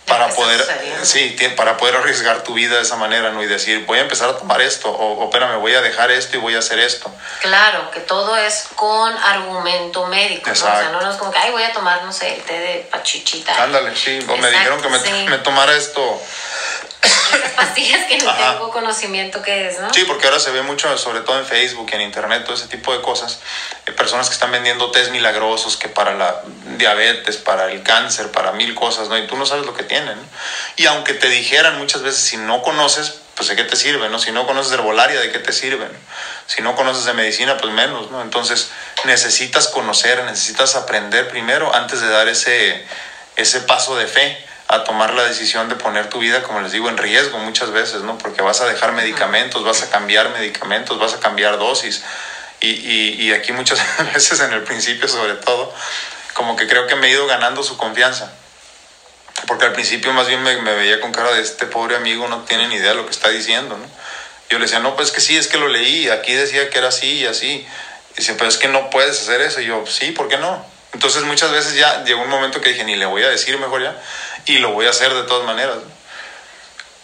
para 0.07 0.29
poder 0.29 0.63
sí 1.03 1.35
para 1.55 1.77
poder 1.77 1.95
arriesgar 1.95 2.43
tu 2.43 2.53
vida 2.53 2.75
de 2.75 2.81
esa 2.81 2.95
manera 2.97 3.31
no 3.31 3.41
y 3.41 3.47
decir 3.47 3.85
voy 3.85 3.99
a 3.99 4.01
empezar 4.01 4.29
a 4.29 4.37
tomar 4.37 4.61
esto 4.61 4.91
o, 4.91 5.23
espérame 5.25 5.59
voy 5.59 5.73
a 5.73 5.81
dejar 5.81 6.11
esto 6.11 6.37
y 6.37 6.39
voy 6.39 6.55
a 6.55 6.59
hacer 6.59 6.79
esto 6.79 7.11
claro 7.41 7.89
que 7.91 8.01
todo 8.01 8.35
es 8.35 8.67
con 8.75 9.17
argumento 9.17 10.05
médico 10.07 10.47
¿no? 10.47 10.53
o 10.53 10.55
sea 10.55 10.89
no 10.91 11.09
es 11.09 11.17
como 11.17 11.31
que 11.31 11.39
ay 11.39 11.51
voy 11.51 11.63
a 11.63 11.71
tomar 11.71 12.03
no 12.03 12.11
sé 12.11 12.35
el 12.35 12.41
té 12.41 12.59
de 12.59 12.87
pachichita 12.91 13.63
ándale 13.63 13.95
sí 13.95 14.19
o 14.27 14.37
me 14.37 14.49
dijeron 14.49 14.81
que 14.81 14.89
me, 14.89 14.99
sí. 14.99 15.11
me 15.29 15.37
tomara 15.37 15.75
esto 15.75 16.21
esas 17.33 17.51
pastillas 17.51 18.05
que 18.07 18.17
no 18.17 18.33
tengo 18.33 18.69
conocimiento 18.71 19.41
qué 19.41 19.67
es, 19.67 19.79
¿no? 19.79 19.93
Sí, 19.93 20.03
porque 20.07 20.27
ahora 20.27 20.39
se 20.39 20.51
ve 20.51 20.61
mucho, 20.61 20.97
sobre 20.97 21.21
todo 21.21 21.37
en 21.39 21.45
Facebook 21.45 21.89
en 21.91 22.01
Internet, 22.01 22.43
todo 22.45 22.55
ese 22.55 22.67
tipo 22.67 22.93
de 22.93 23.01
cosas. 23.01 23.39
Eh, 23.85 23.91
personas 23.91 24.27
que 24.27 24.33
están 24.33 24.51
vendiendo 24.51 24.91
test 24.91 25.11
milagrosos 25.11 25.77
que 25.77 25.89
para 25.89 26.13
la 26.13 26.41
diabetes, 26.77 27.37
para 27.37 27.71
el 27.71 27.83
cáncer, 27.83 28.31
para 28.31 28.51
mil 28.53 28.73
cosas, 28.75 29.09
¿no? 29.09 29.17
Y 29.17 29.27
tú 29.27 29.35
no 29.35 29.45
sabes 29.45 29.65
lo 29.65 29.73
que 29.73 29.83
tienen. 29.83 30.17
Y 30.77 30.85
aunque 30.85 31.13
te 31.13 31.29
dijeran 31.29 31.77
muchas 31.77 32.01
veces, 32.01 32.21
si 32.21 32.37
no 32.37 32.61
conoces, 32.61 33.15
pues 33.35 33.49
de 33.49 33.55
qué 33.55 33.63
te 33.63 33.75
sirve, 33.75 34.09
¿no? 34.09 34.19
Si 34.19 34.31
no 34.31 34.45
conoces 34.45 34.71
de 34.71 34.77
herbolaria, 34.77 35.19
¿de 35.19 35.31
qué 35.31 35.39
te 35.39 35.51
sirven? 35.51 35.91
Si 36.47 36.61
no 36.61 36.75
conoces 36.75 37.05
de 37.05 37.13
medicina, 37.13 37.57
pues 37.57 37.73
menos, 37.73 38.11
¿no? 38.11 38.21
Entonces, 38.21 38.69
necesitas 39.05 39.67
conocer, 39.67 40.23
necesitas 40.23 40.75
aprender 40.75 41.27
primero 41.29 41.73
antes 41.73 41.99
de 41.99 42.07
dar 42.09 42.27
ese, 42.27 42.85
ese 43.35 43.61
paso 43.61 43.95
de 43.95 44.07
fe 44.07 44.52
a 44.73 44.83
tomar 44.83 45.13
la 45.13 45.23
decisión 45.23 45.69
de 45.69 45.75
poner 45.75 46.09
tu 46.09 46.19
vida, 46.19 46.41
como 46.41 46.61
les 46.61 46.71
digo, 46.71 46.89
en 46.89 46.97
riesgo 46.97 47.37
muchas 47.37 47.71
veces, 47.71 48.01
¿no? 48.01 48.17
Porque 48.17 48.41
vas 48.41 48.61
a 48.61 48.65
dejar 48.65 48.93
medicamentos, 48.93 49.63
vas 49.63 49.83
a 49.83 49.89
cambiar 49.89 50.29
medicamentos, 50.31 50.97
vas 50.97 51.13
a 51.13 51.19
cambiar 51.19 51.59
dosis. 51.59 52.03
Y, 52.59 52.69
y, 52.69 53.15
y 53.21 53.33
aquí 53.33 53.51
muchas 53.51 53.79
veces 54.13 54.39
en 54.39 54.51
el 54.53 54.63
principio 54.63 55.07
sobre 55.07 55.35
todo, 55.35 55.73
como 56.33 56.55
que 56.55 56.67
creo 56.67 56.87
que 56.87 56.95
me 56.95 57.07
he 57.07 57.11
ido 57.11 57.27
ganando 57.27 57.63
su 57.63 57.77
confianza. 57.77 58.31
Porque 59.47 59.65
al 59.65 59.73
principio 59.73 60.13
más 60.13 60.27
bien 60.27 60.41
me, 60.41 60.59
me 60.61 60.73
veía 60.73 60.99
con 61.01 61.11
cara 61.11 61.31
de 61.33 61.41
este 61.41 61.65
pobre 61.65 61.95
amigo 61.95 62.27
no 62.27 62.43
tiene 62.43 62.67
ni 62.67 62.75
idea 62.75 62.89
de 62.89 62.95
lo 62.95 63.05
que 63.05 63.11
está 63.11 63.29
diciendo, 63.29 63.77
¿no? 63.77 63.85
Yo 64.49 64.59
le 64.59 64.65
decía, 64.65 64.79
no, 64.79 64.95
pues 64.95 65.11
que 65.11 65.21
sí, 65.21 65.37
es 65.37 65.47
que 65.47 65.57
lo 65.57 65.67
leí, 65.67 66.09
aquí 66.09 66.33
decía 66.33 66.69
que 66.69 66.77
era 66.77 66.89
así 66.89 67.19
y 67.19 67.25
así. 67.25 67.65
Y 68.13 68.17
dice, 68.17 68.35
pero 68.35 68.49
es 68.49 68.57
que 68.57 68.67
no 68.67 68.89
puedes 68.89 69.19
hacer 69.21 69.41
eso. 69.41 69.61
Y 69.61 69.65
yo, 69.65 69.85
sí, 69.87 70.11
¿por 70.11 70.27
qué 70.27 70.37
no? 70.37 70.73
Entonces 70.93 71.23
muchas 71.23 71.51
veces 71.51 71.73
ya 71.73 72.03
llegó 72.03 72.21
un 72.21 72.29
momento 72.29 72.61
que 72.61 72.69
dije, 72.69 72.83
ni 72.83 72.95
le 72.95 73.05
voy 73.07 73.23
a 73.23 73.29
decir 73.29 73.57
mejor 73.57 73.81
ya, 73.81 73.99
y 74.45 74.57
lo 74.59 74.71
voy 74.71 74.85
a 74.87 74.89
hacer 74.89 75.13
de 75.13 75.23
todas 75.23 75.45
maneras. 75.45 75.77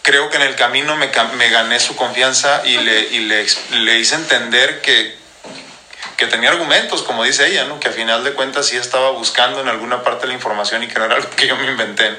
Creo 0.02 0.30
que 0.30 0.36
en 0.36 0.42
el 0.42 0.56
camino 0.56 0.96
me, 0.96 1.10
me 1.36 1.50
gané 1.50 1.78
su 1.78 1.94
confianza 1.96 2.62
y, 2.64 2.78
le, 2.78 3.00
y 3.00 3.20
le, 3.20 3.46
le, 3.70 3.98
hice 3.98 4.14
entender 4.14 4.80
que, 4.80 5.16
que 6.16 6.26
tenía 6.26 6.50
argumentos, 6.50 7.02
como 7.02 7.24
dice 7.24 7.46
ella, 7.46 7.64
¿no? 7.64 7.78
que 7.78 7.88
a 7.88 7.92
final 7.92 8.24
de 8.24 8.32
cuentas 8.32 8.66
sí 8.66 8.76
estaba 8.76 9.10
buscando 9.10 9.60
en 9.60 9.68
alguna 9.68 10.02
parte 10.02 10.26
la 10.26 10.32
información 10.32 10.82
y 10.82 10.88
que 10.88 10.98
no 10.98 11.04
era 11.04 11.14
algo 11.16 11.30
que 11.30 11.46
yo 11.46 11.56
me 11.56 11.66
inventé. 11.66 12.16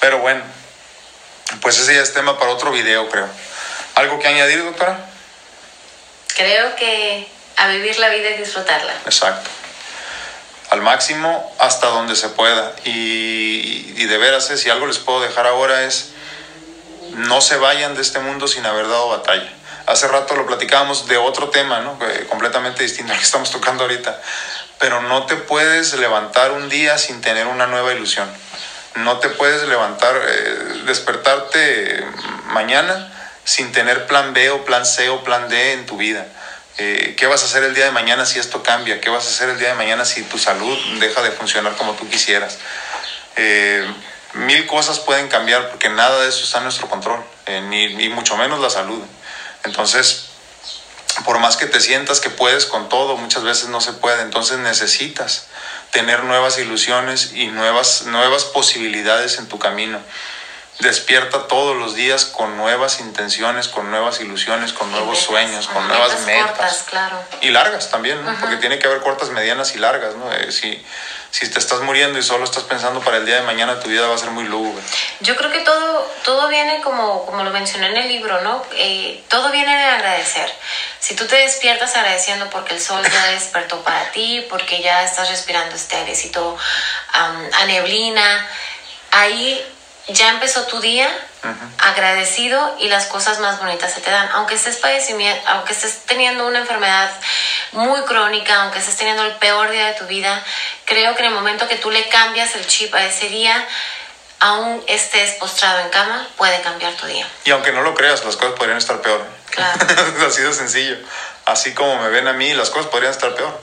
Pero 0.00 0.18
bueno, 0.18 0.42
pues 1.60 1.78
ese 1.78 1.94
ya 1.94 2.02
es 2.02 2.12
tema 2.12 2.38
para 2.38 2.52
otro 2.52 2.70
video, 2.70 3.08
creo. 3.08 3.28
¿Algo 3.94 4.18
que 4.18 4.28
añadir, 4.28 4.62
doctora? 4.62 4.98
Creo 6.36 6.76
que 6.76 7.26
a 7.56 7.68
vivir 7.68 7.98
la 7.98 8.08
vida 8.10 8.30
y 8.30 8.38
disfrutarla. 8.38 8.92
Exacto. 9.04 9.50
Al 10.70 10.82
máximo 10.82 11.54
hasta 11.58 11.88
donde 11.88 12.14
se 12.14 12.28
pueda. 12.28 12.74
Y, 12.84 14.04
de 14.04 14.18
veras, 14.18 14.46
si 14.46 14.70
algo 14.70 14.86
les 14.86 14.98
puedo 14.98 15.20
dejar 15.20 15.46
ahora 15.46 15.84
es, 15.84 16.10
no 17.14 17.40
se 17.40 17.56
vayan 17.56 17.94
de 17.94 18.02
este 18.02 18.18
mundo 18.20 18.48
sin 18.48 18.64
haber 18.66 18.88
dado 18.88 19.08
batalla. 19.08 19.50
Hace 19.86 20.08
rato 20.08 20.36
lo 20.36 20.46
platicábamos 20.46 21.08
de 21.08 21.16
otro 21.16 21.48
tema, 21.48 21.80
¿no? 21.80 21.98
completamente 22.28 22.82
distinto 22.82 23.12
al 23.12 23.18
que 23.18 23.24
estamos 23.24 23.50
tocando 23.50 23.84
ahorita. 23.84 24.20
Pero 24.78 25.02
no 25.02 25.26
te 25.26 25.36
puedes 25.36 25.94
levantar 25.94 26.52
un 26.52 26.68
día 26.68 26.98
sin 26.98 27.20
tener 27.20 27.46
una 27.46 27.66
nueva 27.66 27.92
ilusión. 27.92 28.28
No 28.96 29.18
te 29.18 29.28
puedes 29.28 29.66
levantar, 29.68 30.14
eh, 30.16 30.82
despertarte 30.86 32.04
mañana 32.46 33.12
sin 33.44 33.72
tener 33.72 34.06
plan 34.06 34.34
B 34.34 34.50
o 34.50 34.64
plan 34.64 34.84
C 34.84 35.08
o 35.08 35.24
plan 35.24 35.48
D 35.48 35.72
en 35.72 35.86
tu 35.86 35.96
vida. 35.96 36.26
Eh, 36.80 37.14
¿Qué 37.16 37.26
vas 37.26 37.42
a 37.42 37.46
hacer 37.46 37.64
el 37.64 37.74
día 37.74 37.86
de 37.86 37.90
mañana 37.90 38.24
si 38.24 38.38
esto 38.38 38.62
cambia? 38.62 39.00
¿Qué 39.00 39.10
vas 39.10 39.26
a 39.26 39.28
hacer 39.28 39.48
el 39.48 39.58
día 39.58 39.68
de 39.68 39.74
mañana 39.74 40.04
si 40.04 40.22
tu 40.22 40.38
salud 40.38 40.78
deja 41.00 41.22
de 41.22 41.32
funcionar 41.32 41.76
como 41.76 41.94
tú 41.94 42.08
quisieras? 42.08 42.56
Eh, 43.34 43.84
mil 44.34 44.64
cosas 44.66 45.00
pueden 45.00 45.26
cambiar 45.26 45.70
porque 45.70 45.88
nada 45.88 46.22
de 46.22 46.28
eso 46.28 46.44
está 46.44 46.58
en 46.58 46.64
nuestro 46.64 46.88
control, 46.88 47.20
eh, 47.46 47.60
ni, 47.62 47.94
ni, 47.94 48.08
mucho 48.08 48.36
menos 48.36 48.60
la 48.60 48.70
salud. 48.70 49.02
Entonces, 49.64 50.26
por 51.24 51.40
más 51.40 51.56
que 51.56 51.66
te 51.66 51.80
sientas 51.80 52.20
que 52.20 52.30
puedes 52.30 52.64
con 52.64 52.88
todo, 52.88 53.16
muchas 53.16 53.42
veces 53.42 53.68
no 53.70 53.80
se 53.80 53.92
puede. 53.94 54.22
Entonces 54.22 54.58
necesitas 54.58 55.46
tener 55.90 56.22
nuevas 56.22 56.58
ilusiones 56.58 57.32
y 57.34 57.48
nuevas, 57.48 58.02
nuevas 58.02 58.44
posibilidades 58.44 59.38
en 59.38 59.48
tu 59.48 59.58
camino 59.58 59.98
despierta 60.78 61.48
todos 61.48 61.76
los 61.76 61.94
días 61.94 62.24
con 62.24 62.56
nuevas 62.56 63.00
intenciones, 63.00 63.66
con 63.66 63.90
nuevas 63.90 64.20
ilusiones, 64.20 64.72
con 64.72 64.90
nuevos 64.92 65.18
sueños, 65.18 65.66
con 65.66 65.78
Ajá, 65.78 65.88
nuevas 65.88 66.20
metas. 66.20 66.50
Cortas, 66.50 66.84
claro. 66.88 67.24
Y 67.40 67.50
largas 67.50 67.90
también, 67.90 68.24
¿no? 68.24 68.32
porque 68.38 68.56
tiene 68.56 68.78
que 68.78 68.86
haber 68.86 69.00
cortas, 69.00 69.30
medianas 69.30 69.74
y 69.74 69.78
largas. 69.78 70.14
¿no? 70.14 70.32
Eh, 70.32 70.52
si, 70.52 70.80
si 71.32 71.50
te 71.50 71.58
estás 71.58 71.80
muriendo 71.80 72.18
y 72.18 72.22
solo 72.22 72.44
estás 72.44 72.62
pensando 72.62 73.00
para 73.00 73.16
el 73.16 73.26
día 73.26 73.36
de 73.36 73.42
mañana, 73.42 73.80
tu 73.80 73.88
vida 73.88 74.06
va 74.06 74.14
a 74.14 74.18
ser 74.18 74.30
muy 74.30 74.44
lúgubre. 74.44 74.82
Yo 75.20 75.34
creo 75.34 75.50
que 75.50 75.60
todo, 75.60 76.08
todo 76.24 76.48
viene 76.48 76.80
como, 76.82 77.26
como 77.26 77.42
lo 77.42 77.50
mencioné 77.50 77.88
en 77.88 77.96
el 77.96 78.08
libro, 78.08 78.40
¿no? 78.42 78.64
Eh, 78.76 79.24
todo 79.28 79.50
viene 79.50 79.76
de 79.76 79.84
agradecer. 79.84 80.48
Si 81.00 81.16
tú 81.16 81.26
te 81.26 81.36
despiertas 81.36 81.96
agradeciendo 81.96 82.48
porque 82.50 82.74
el 82.74 82.80
sol 82.80 83.02
ya 83.02 83.26
despertó 83.32 83.82
para 83.82 84.12
ti, 84.12 84.46
porque 84.48 84.80
ya 84.80 85.02
estás 85.02 85.28
respirando 85.28 85.74
este 85.74 85.96
airecito 85.96 86.50
um, 86.50 87.50
a 87.52 87.64
neblina, 87.66 88.48
ahí 89.10 89.64
ya 90.08 90.30
empezó 90.30 90.64
tu 90.66 90.80
día 90.80 91.08
uh 91.44 91.46
-huh. 91.46 91.90
agradecido 91.90 92.76
y 92.78 92.88
las 92.88 93.06
cosas 93.06 93.40
más 93.40 93.58
bonitas 93.58 93.92
se 93.92 94.00
te 94.00 94.10
dan. 94.10 94.28
Aunque 94.32 94.54
estés 94.54 94.76
padecimiento, 94.76 95.42
aunque 95.48 95.72
estés 95.72 96.00
teniendo 96.06 96.46
una 96.46 96.60
enfermedad 96.60 97.10
muy 97.72 98.00
crónica, 98.02 98.62
aunque 98.62 98.78
estés 98.78 98.96
teniendo 98.96 99.24
el 99.24 99.32
peor 99.32 99.70
día 99.70 99.88
de 99.88 99.94
tu 99.94 100.06
vida, 100.06 100.42
creo 100.84 101.14
que 101.14 101.20
en 101.20 101.26
el 101.26 101.34
momento 101.34 101.68
que 101.68 101.76
tú 101.76 101.90
le 101.90 102.08
cambias 102.08 102.54
el 102.54 102.66
chip 102.66 102.94
a 102.94 103.04
ese 103.04 103.28
día, 103.28 103.66
aún 104.40 104.82
estés 104.86 105.32
postrado 105.32 105.80
en 105.80 105.88
cama, 105.90 106.26
puede 106.36 106.60
cambiar 106.62 106.94
tu 106.94 107.06
día. 107.06 107.26
Y 107.44 107.50
aunque 107.50 107.72
no 107.72 107.82
lo 107.82 107.94
creas, 107.94 108.24
las 108.24 108.36
cosas 108.36 108.54
podrían 108.54 108.78
estar 108.78 109.00
peor. 109.00 109.24
Claro. 109.50 109.78
Así 110.26 110.42
de 110.42 110.52
sencillo. 110.52 110.96
Así 111.44 111.74
como 111.74 111.96
me 112.02 112.08
ven 112.08 112.28
a 112.28 112.32
mí, 112.32 112.52
las 112.54 112.70
cosas 112.70 112.90
podrían 112.90 113.12
estar 113.12 113.34
peor. 113.34 113.60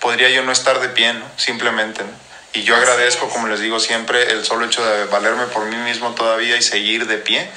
Podría 0.00 0.28
yo 0.28 0.42
no 0.42 0.52
estar 0.52 0.80
de 0.80 0.88
pie, 0.90 1.12
¿no? 1.12 1.24
Simplemente, 1.36 2.04
¿no? 2.04 2.27
Y 2.58 2.64
yo 2.64 2.74
agradezco, 2.74 3.28
como 3.28 3.46
les 3.46 3.60
digo 3.60 3.78
siempre, 3.78 4.32
el 4.32 4.44
solo 4.44 4.66
hecho 4.66 4.84
de 4.84 5.04
valerme 5.04 5.46
por 5.46 5.66
mí 5.66 5.76
mismo 5.76 6.12
todavía 6.16 6.56
y 6.56 6.62
seguir 6.62 7.06
de 7.06 7.18
pie, 7.18 7.48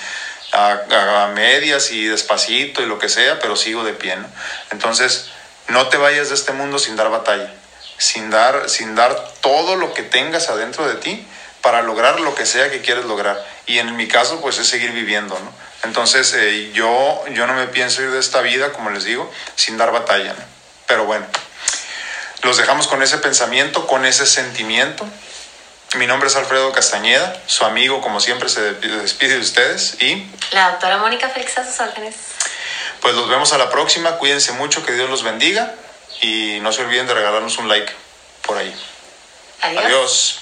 a, 0.53 1.31
medias 1.33 1.91
y 1.91 2.05
despacito 2.05 2.83
y 2.83 2.85
lo 2.85 2.99
que 2.99 3.09
sea, 3.09 3.39
pero 3.39 3.55
sigo 3.55 3.83
de 3.83 3.93
pie. 3.93 4.15
¿no? 4.17 4.27
Entonces, 4.69 5.31
no 5.69 5.87
te 5.87 5.97
vayas 5.97 6.29
de 6.29 6.35
este 6.35 6.51
mundo 6.51 6.77
sin 6.77 6.95
dar 6.97 7.09
batalla, 7.09 7.51
sin 7.97 8.29
dar, 8.29 8.69
sin 8.69 8.93
dar 8.93 9.33
todo 9.41 9.75
lo 9.75 9.91
que 9.95 10.03
tengas 10.03 10.49
adentro 10.49 10.87
de 10.87 10.93
ti 10.95 11.25
para 11.61 11.81
lograr 11.81 12.19
lo 12.19 12.35
que 12.35 12.45
sea 12.45 12.69
que 12.69 12.81
quieres 12.81 13.05
lograr. 13.05 13.43
Y 13.65 13.79
en 13.79 13.95
mi 13.95 14.07
caso, 14.07 14.39
pues 14.39 14.59
es 14.59 14.67
seguir 14.67 14.91
viviendo. 14.91 15.33
¿no? 15.33 15.51
Entonces, 15.83 16.31
eh, 16.35 16.69
yo, 16.73 17.23
yo 17.31 17.47
no 17.47 17.55
me 17.55 17.65
pienso 17.65 18.03
ir 18.03 18.11
de 18.11 18.19
esta 18.19 18.41
vida, 18.41 18.71
como 18.71 18.91
les 18.91 19.03
digo, 19.03 19.31
sin 19.55 19.77
dar 19.77 19.91
batalla. 19.91 20.33
¿no? 20.33 20.43
Pero 20.85 21.05
bueno. 21.05 21.25
Los 22.43 22.57
dejamos 22.57 22.87
con 22.87 23.01
ese 23.03 23.17
pensamiento, 23.19 23.87
con 23.87 24.05
ese 24.05 24.25
sentimiento. 24.25 25.05
Mi 25.95 26.07
nombre 26.07 26.29
es 26.29 26.35
Alfredo 26.35 26.71
Castañeda, 26.71 27.41
su 27.47 27.65
amigo, 27.65 28.01
como 28.01 28.19
siempre, 28.19 28.49
se 28.49 28.73
despide 28.73 29.35
de 29.35 29.41
ustedes 29.41 30.01
y... 30.01 30.25
La 30.51 30.71
doctora 30.71 30.97
Mónica 30.97 31.29
Félix 31.29 31.57
a 31.57 31.65
sus 31.65 31.79
órdenes. 31.79 32.15
Pues 33.01 33.13
los 33.13 33.27
vemos 33.29 33.51
a 33.51 33.57
la 33.57 33.69
próxima, 33.69 34.17
cuídense 34.17 34.53
mucho, 34.53 34.85
que 34.85 34.93
Dios 34.93 35.09
los 35.09 35.23
bendiga 35.23 35.75
y 36.21 36.59
no 36.61 36.71
se 36.71 36.81
olviden 36.83 37.07
de 37.07 37.13
regalarnos 37.13 37.57
un 37.57 37.67
like 37.67 37.91
por 38.41 38.57
ahí. 38.57 38.73
Adiós. 39.61 39.85
Adiós. 39.85 40.40